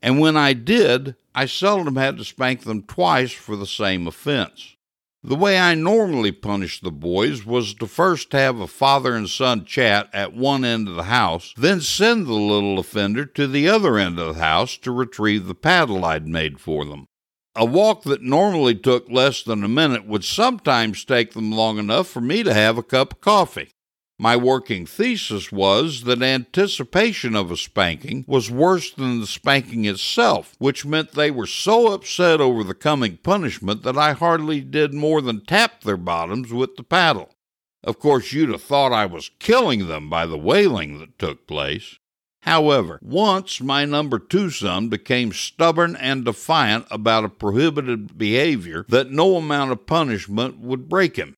And 0.00 0.20
when 0.20 0.36
I 0.36 0.52
did, 0.52 1.16
I 1.34 1.46
seldom 1.46 1.96
had 1.96 2.16
to 2.18 2.24
spank 2.24 2.62
them 2.62 2.84
twice 2.84 3.32
for 3.32 3.56
the 3.56 3.66
same 3.66 4.06
offense. 4.06 4.76
The 5.22 5.36
way 5.36 5.58
I 5.58 5.74
normally 5.74 6.32
punished 6.32 6.82
the 6.82 6.90
boys 6.90 7.44
was 7.44 7.74
to 7.74 7.86
first 7.86 8.32
have 8.32 8.58
a 8.58 8.66
father 8.66 9.14
and 9.14 9.28
son 9.28 9.66
chat 9.66 10.08
at 10.14 10.32
one 10.32 10.64
end 10.64 10.88
of 10.88 10.94
the 10.94 11.04
house, 11.04 11.52
then 11.58 11.82
send 11.82 12.26
the 12.26 12.32
little 12.32 12.78
offender 12.78 13.26
to 13.26 13.46
the 13.46 13.68
other 13.68 13.98
end 13.98 14.18
of 14.18 14.34
the 14.34 14.40
house 14.40 14.78
to 14.78 14.90
retrieve 14.90 15.46
the 15.46 15.54
paddle 15.54 16.06
I'd 16.06 16.26
made 16.26 16.58
for 16.58 16.86
them. 16.86 17.06
A 17.54 17.66
walk 17.66 18.04
that 18.04 18.22
normally 18.22 18.74
took 18.74 19.10
less 19.10 19.42
than 19.42 19.62
a 19.62 19.68
minute 19.68 20.06
would 20.06 20.24
sometimes 20.24 21.04
take 21.04 21.34
them 21.34 21.52
long 21.52 21.78
enough 21.78 22.08
for 22.08 22.22
me 22.22 22.42
to 22.42 22.54
have 22.54 22.78
a 22.78 22.82
cup 22.82 23.12
of 23.12 23.20
coffee. 23.20 23.72
My 24.20 24.36
working 24.36 24.84
thesis 24.84 25.50
was 25.50 26.02
that 26.02 26.22
anticipation 26.22 27.34
of 27.34 27.50
a 27.50 27.56
spanking 27.56 28.26
was 28.28 28.50
worse 28.50 28.90
than 28.90 29.20
the 29.20 29.26
spanking 29.26 29.86
itself, 29.86 30.54
which 30.58 30.84
meant 30.84 31.12
they 31.12 31.30
were 31.30 31.46
so 31.46 31.94
upset 31.94 32.38
over 32.38 32.62
the 32.62 32.74
coming 32.74 33.16
punishment 33.16 33.82
that 33.82 33.96
I 33.96 34.12
hardly 34.12 34.60
did 34.60 34.92
more 34.92 35.22
than 35.22 35.46
tap 35.46 35.80
their 35.80 35.96
bottoms 35.96 36.52
with 36.52 36.76
the 36.76 36.82
paddle. 36.82 37.34
Of 37.82 37.98
course, 37.98 38.34
you'd 38.34 38.50
have 38.50 38.62
thought 38.62 38.92
I 38.92 39.06
was 39.06 39.30
killing 39.38 39.88
them 39.88 40.10
by 40.10 40.26
the 40.26 40.36
wailing 40.36 40.98
that 40.98 41.18
took 41.18 41.46
place. 41.46 41.96
However, 42.42 42.98
once 43.00 43.62
my 43.62 43.86
number 43.86 44.18
two 44.18 44.50
son 44.50 44.90
became 44.90 45.32
stubborn 45.32 45.96
and 45.96 46.26
defiant 46.26 46.84
about 46.90 47.24
a 47.24 47.30
prohibited 47.30 48.18
behavior 48.18 48.84
that 48.90 49.10
no 49.10 49.36
amount 49.36 49.72
of 49.72 49.86
punishment 49.86 50.58
would 50.58 50.90
break 50.90 51.16
him. 51.16 51.36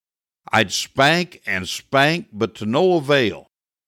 I'd 0.53 0.73
spank 0.73 1.41
and 1.47 1.67
spank, 1.69 2.29
but 2.33 2.55
to 2.57 2.67
no 2.67 2.95
avail. 2.97 3.47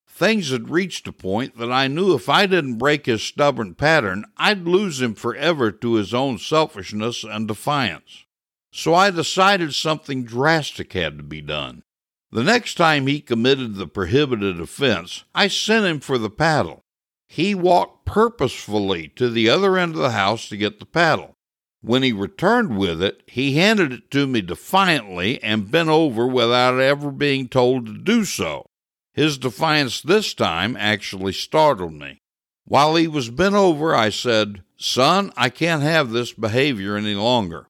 Things 0.09 0.51
had 0.51 0.71
reached 0.71 1.09
a 1.09 1.13
point 1.13 1.59
that 1.59 1.73
I 1.73 1.89
knew 1.89 2.15
if 2.15 2.29
I 2.29 2.47
didn't 2.47 2.79
break 2.79 3.07
his 3.07 3.23
stubborn 3.23 3.75
pattern, 3.75 4.25
I'd 4.37 4.67
lose 4.67 5.03
him 5.03 5.15
forever 5.15 5.73
to 5.73 5.95
his 5.95 6.15
own 6.15 6.39
selfishness 6.39 7.25
and 7.25 7.49
defiance. 7.49 8.25
So 8.73 8.95
I 8.95 9.11
decided 9.11 9.75
something 9.75 10.25
drastic 10.25 10.93
had 10.93 11.19
to 11.19 11.25
be 11.25 11.41
done. 11.41 11.83
The 12.31 12.45
next 12.45 12.75
time 12.75 13.07
he 13.07 13.21
committed 13.21 13.75
the 13.75 13.87
prohibited 13.87 14.61
offense, 14.61 15.25
I 15.35 15.49
sent 15.49 15.85
him 15.85 16.01
for 16.01 16.17
the 16.17 16.31
paddle. 16.31 16.81
He 17.29 17.55
walked 17.55 18.07
purposefully 18.07 19.09
to 19.17 19.29
the 19.29 19.49
other 19.49 19.77
end 19.77 19.95
of 19.95 20.01
the 20.01 20.13
house 20.13 20.49
to 20.49 20.57
get 20.57 20.81
the 20.81 20.87
paddle. 20.87 21.34
When 21.85 22.03
he 22.03 22.13
returned 22.13 22.79
with 22.79 23.03
it, 23.03 23.23
he 23.27 23.59
handed 23.59 23.93
it 23.93 24.11
to 24.13 24.27
me 24.27 24.41
defiantly 24.41 25.43
and 25.43 25.71
bent 25.71 25.91
over 25.91 26.27
without 26.27 26.81
ever 26.81 27.11
being 27.11 27.47
told 27.47 27.85
to 27.85 27.99
do 27.99 28.25
so. 28.25 28.65
His 29.13 29.37
defiance 29.37 30.01
this 30.01 30.33
time 30.33 30.79
actually 30.79 31.35
startled 31.35 31.93
me. 31.93 32.23
While 32.65 32.97
he 32.97 33.07
was 33.07 33.29
bent 33.29 33.55
over, 33.55 33.95
I 33.95 34.09
said, 34.09 34.63
Son, 34.79 35.31
I 35.37 35.51
can't 35.51 35.83
have 35.83 36.09
this 36.09 36.33
behavior 36.33 36.97
any 36.97 37.15
longer. 37.15 37.67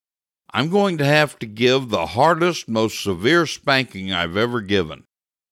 I'm 0.52 0.68
going 0.68 0.96
to 0.98 1.04
have 1.04 1.36
to 1.40 1.46
give 1.46 1.88
the 1.88 2.06
hardest, 2.06 2.68
most 2.68 3.02
severe 3.02 3.46
spanking 3.46 4.12
I've 4.12 4.36
ever 4.36 4.60
given. 4.60 5.02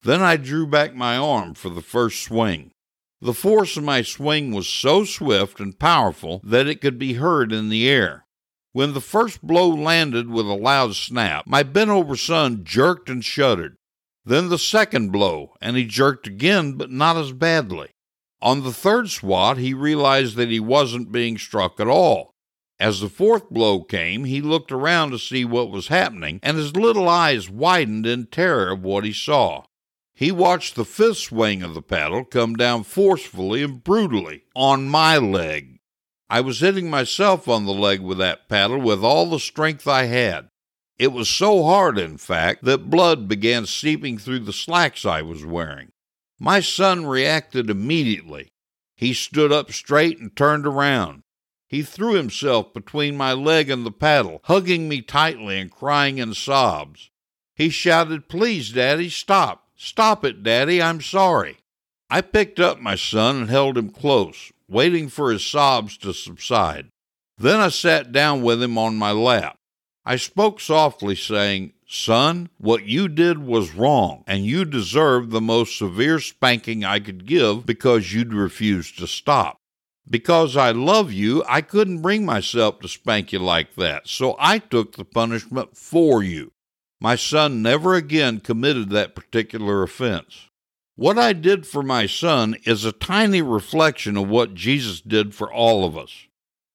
Then 0.05 0.23
I 0.23 0.37
drew 0.37 0.69
back 0.69 0.95
my 0.95 1.17
arm 1.17 1.55
for 1.55 1.69
the 1.69 1.83
first 1.83 2.23
swing. 2.23 2.71
The 3.21 3.35
force 3.35 3.77
of 3.77 3.83
my 3.83 4.03
swing 4.03 4.53
was 4.53 4.69
so 4.69 5.05
swift 5.05 5.59
and 5.59 5.77
powerful 5.77 6.41
that 6.45 6.69
it 6.69 6.81
could 6.81 6.97
be 6.97 7.15
heard 7.15 7.53
in 7.53 7.69
the 7.69 7.89
air. 7.89 8.25
When 8.73 8.95
the 8.95 9.01
first 9.01 9.43
blow 9.43 9.69
landed 9.69 10.31
with 10.31 10.47
a 10.47 10.55
loud 10.55 10.97
snap, 10.97 11.47
my 11.47 11.63
bent 11.63 11.91
over 11.91 12.17
son 12.17 12.65
jerked 12.65 13.11
and 13.11 13.23
shuddered. 13.25 13.77
Then 14.25 14.49
the 14.49 14.59
second 14.59 15.13
blow, 15.13 15.55
and 15.61 15.77
he 15.77 15.85
jerked 15.85 16.27
again, 16.27 16.75
but 16.75 16.91
not 16.91 17.17
as 17.17 17.33
badly. 17.33 17.91
On 18.41 18.63
the 18.63 18.73
third 18.73 19.11
swat, 19.11 19.59
he 19.59 19.75
realized 19.75 20.37
that 20.37 20.49
he 20.49 20.61
wasn't 20.61 21.13
being 21.13 21.39
struck 21.39 21.79
at 21.81 21.87
all. 21.87 22.33
As 22.81 23.01
the 23.01 23.09
fourth 23.09 23.51
blow 23.51 23.83
came, 23.83 24.25
he 24.25 24.41
looked 24.41 24.73
around 24.73 25.11
to 25.11 25.19
see 25.19 25.45
what 25.45 25.71
was 25.71 25.89
happening, 25.89 26.41
and 26.43 26.57
his 26.57 26.75
little 26.75 27.09
eyes 27.09 27.51
widened 27.51 28.07
in 28.07 28.27
terror 28.27 28.73
of 28.73 28.83
what 28.83 29.05
he 29.05 29.13
saw. 29.13 29.65
He 30.15 30.33
watched 30.33 30.75
the 30.75 30.85
fifth 30.85 31.19
swing 31.19 31.63
of 31.63 31.75
the 31.75 31.83
paddle 31.83 32.25
come 32.25 32.55
down 32.55 32.85
forcefully 32.85 33.63
and 33.63 33.85
brutally 33.85 34.45
on 34.55 34.89
my 34.89 35.19
leg. 35.19 35.72
I 36.33 36.41
was 36.41 36.61
hitting 36.61 36.89
myself 36.89 37.47
on 37.47 37.67
the 37.67 37.75
leg 37.75 38.01
with 38.01 38.17
that 38.17 38.49
paddle 38.49 38.81
with 38.81 39.05
all 39.05 39.29
the 39.29 39.39
strength 39.39 39.87
I 39.87 40.05
had. 40.05 40.49
It 40.99 41.13
was 41.13 41.29
so 41.29 41.63
hard, 41.63 41.99
in 41.99 42.17
fact, 42.17 42.65
that 42.65 42.89
blood 42.89 43.29
began 43.29 43.67
seeping 43.67 44.17
through 44.17 44.39
the 44.39 44.53
slacks 44.55 45.05
I 45.05 45.21
was 45.21 45.45
wearing. 45.45 45.93
My 46.41 46.61
son 46.61 47.05
reacted 47.05 47.69
immediately. 47.69 48.49
He 48.97 49.13
stood 49.13 49.53
up 49.53 49.73
straight 49.73 50.21
and 50.21 50.35
turned 50.35 50.67
around. 50.67 51.23
He 51.69 51.83
threw 51.83 52.15
himself 52.15 52.73
between 52.73 53.15
my 53.15 53.35
leg 53.35 53.69
and 53.69 53.85
the 53.85 53.93
paddle, 53.93 54.41
hugging 54.45 54.89
me 54.89 55.03
tightly 55.03 55.61
and 55.61 55.71
crying 55.71 56.17
in 56.17 56.33
sobs. 56.33 57.11
He 57.55 57.69
shouted, 57.69 58.31
Please, 58.31 58.71
Daddy, 58.71 59.11
stop. 59.11 59.69
Stop 59.77 60.25
it, 60.25 60.43
Daddy. 60.43 60.81
I'm 60.81 61.03
sorry. 61.03 61.59
I 62.09 62.23
picked 62.23 62.59
up 62.59 62.81
my 62.81 62.95
son 62.95 63.37
and 63.37 63.51
held 63.51 63.77
him 63.77 63.91
close, 63.91 64.51
waiting 64.73 65.09
for 65.09 65.31
his 65.31 65.45
sobs 65.45 65.97
to 65.99 66.13
subside. 66.13 66.89
Then 67.39 67.61
I 67.61 67.69
sat 67.69 68.11
down 68.11 68.43
with 68.43 68.63
him 68.63 68.79
on 68.79 68.97
my 68.97 69.13
lap. 69.13 69.57
I 70.05 70.17
spoke 70.17 70.61
softly, 70.61 71.15
saying, 71.15 71.75
Son, 71.87 72.49
what 72.59 72.87
you 72.87 73.07
did 73.07 73.39
was 73.39 73.75
wrong, 73.75 74.25
and 74.27 74.47
you 74.47 74.65
deserve 74.65 75.31
the 75.31 75.41
most 75.41 75.77
severe 75.77 76.19
spanking 76.19 76.85
I 76.85 76.99
could 76.99 77.27
give 77.27 77.67
because 77.67 78.13
you'd 78.13 78.33
refused 78.33 78.99
to 78.99 79.07
stop. 79.07 79.59
Because 80.09 80.57
I 80.57 80.73
love 80.73 81.13
you, 81.13 81.45
I 81.47 81.61
couldn't 81.61 82.03
bring 82.03 82.25
myself 82.25 82.81
to 82.81 82.89
spank 82.89 83.33
you 83.33 83.39
like 83.39 83.75
that, 83.77 84.09
so 84.09 84.35
I 84.39 84.59
took 84.59 84.97
the 84.97 85.05
punishment 85.05 85.77
for 85.77 86.23
you. 86.23 86.53
My 87.01 87.15
son 87.15 87.63
never 87.63 87.95
again 87.95 88.41
committed 88.41 88.91
that 88.91 89.15
particular 89.15 89.83
offense. 89.83 90.49
What 90.95 91.19
I 91.19 91.33
did 91.33 91.67
for 91.67 91.83
my 91.83 92.07
son 92.07 92.55
is 92.65 92.85
a 92.85 92.93
tiny 92.93 93.41
reflection 93.41 94.19
of 94.19 94.29
what 94.29 94.55
Jesus 94.55 95.01
did 95.01 95.35
for 95.35 95.51
all 95.51 95.87
of 95.87 95.97
us. 95.97 96.27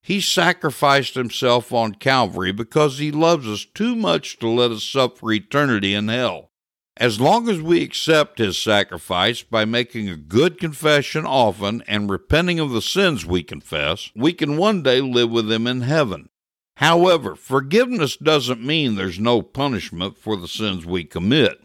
He 0.01 0.21
sacrificed 0.21 1.13
himself 1.13 1.71
on 1.71 1.95
Calvary 1.95 2.51
because 2.51 2.97
he 2.97 3.11
loves 3.11 3.47
us 3.47 3.65
too 3.65 3.95
much 3.95 4.39
to 4.39 4.47
let 4.47 4.71
us 4.71 4.83
suffer 4.83 5.31
eternity 5.31 5.93
in 5.93 6.07
hell. 6.07 6.49
As 6.99 7.21
long 7.21 7.47
as 7.47 7.61
we 7.61 7.83
accept 7.83 8.39
his 8.39 8.57
sacrifice 8.57 9.43
by 9.43 9.65
making 9.65 10.09
a 10.09 10.15
good 10.15 10.59
confession 10.59 11.27
often 11.27 11.83
and 11.87 12.09
repenting 12.09 12.59
of 12.59 12.71
the 12.71 12.81
sins 12.81 13.23
we 13.23 13.43
confess, 13.43 14.09
we 14.15 14.33
can 14.33 14.57
one 14.57 14.81
day 14.81 14.99
live 14.99 15.29
with 15.29 15.51
him 15.51 15.67
in 15.67 15.81
heaven. 15.81 16.29
However, 16.77 17.35
forgiveness 17.35 18.17
doesn't 18.17 18.65
mean 18.65 18.95
there's 18.95 19.19
no 19.19 19.43
punishment 19.43 20.17
for 20.17 20.35
the 20.35 20.47
sins 20.47 20.87
we 20.87 21.03
commit. 21.03 21.59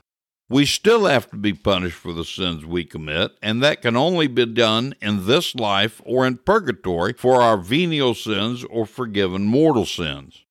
We 0.49 0.67
still 0.67 1.07
have 1.07 1.31
to 1.31 1.37
be 1.37 1.55
punished 1.55 1.97
for 1.97 2.13
the 2.13 2.25
sins 2.25 2.65
we 2.65 2.85
commit, 2.85 3.33
and 3.43 3.63
that 3.63 3.81
can 3.81 3.97
only 3.97 4.27
be 4.27 4.45
done 4.47 4.95
in 5.01 5.27
this 5.27 5.55
life 5.55 6.01
or 6.05 6.27
in 6.27 6.37
purgatory 6.39 7.15
for 7.15 7.41
our 7.41 7.57
venial 7.57 8.15
sins 8.15 8.65
or 8.65 8.85
forgiven 8.85 9.45
mortal 9.45 9.87
sins. 9.87 10.45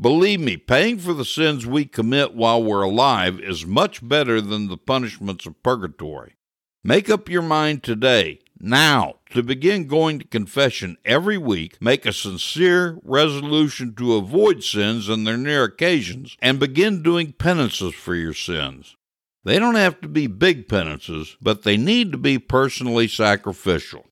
Believe 0.00 0.40
me, 0.40 0.56
paying 0.56 0.98
for 0.98 1.14
the 1.14 1.24
sins 1.24 1.66
we 1.66 1.84
commit 1.84 2.34
while 2.34 2.60
we're 2.60 2.82
alive 2.82 3.38
is 3.38 3.64
much 3.64 4.06
better 4.06 4.40
than 4.40 4.66
the 4.66 4.76
punishments 4.76 5.46
of 5.46 5.62
purgatory. 5.62 6.34
Make 6.82 7.08
up 7.08 7.28
your 7.28 7.42
mind 7.42 7.84
today, 7.84 8.40
now, 8.58 9.20
to 9.30 9.42
begin 9.42 9.86
going 9.86 10.18
to 10.18 10.26
confession 10.26 10.96
every 11.04 11.38
week, 11.38 11.80
make 11.80 12.06
a 12.06 12.12
sincere 12.12 12.98
resolution 13.04 13.94
to 13.94 14.14
avoid 14.14 14.64
sins 14.64 15.08
and 15.08 15.26
their 15.26 15.36
near 15.36 15.64
occasions, 15.64 16.36
and 16.42 16.58
begin 16.58 17.02
doing 17.02 17.32
penances 17.32 17.94
for 17.94 18.14
your 18.14 18.34
sins. 18.34 18.96
They 19.44 19.58
don't 19.58 19.74
have 19.74 20.00
to 20.00 20.08
be 20.08 20.26
big 20.26 20.68
penances, 20.68 21.36
but 21.40 21.62
they 21.62 21.76
need 21.76 22.12
to 22.12 22.18
be 22.18 22.38
personally 22.38 23.08
sacrificial. 23.08 24.06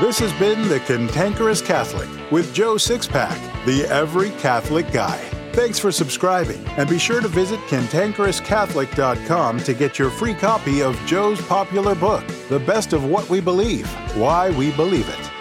This 0.00 0.18
has 0.18 0.32
been 0.34 0.68
The 0.68 0.80
Cantankerous 0.80 1.60
Catholic 1.60 2.08
with 2.30 2.54
Joe 2.54 2.74
Sixpack, 2.74 3.36
the 3.64 3.84
Every 3.86 4.30
Catholic 4.30 4.90
Guy. 4.92 5.16
Thanks 5.52 5.78
for 5.78 5.90
subscribing, 5.90 6.64
and 6.76 6.88
be 6.88 6.98
sure 6.98 7.20
to 7.20 7.26
visit 7.26 7.58
cantankerouscatholic.com 7.62 9.60
to 9.60 9.74
get 9.74 9.98
your 9.98 10.10
free 10.10 10.34
copy 10.34 10.82
of 10.82 10.96
Joe's 11.04 11.40
popular 11.42 11.96
book, 11.96 12.24
The 12.48 12.60
Best 12.60 12.92
of 12.92 13.04
What 13.04 13.28
We 13.28 13.40
Believe 13.40 13.88
Why 14.16 14.50
We 14.50 14.70
Believe 14.72 15.08
It. 15.08 15.37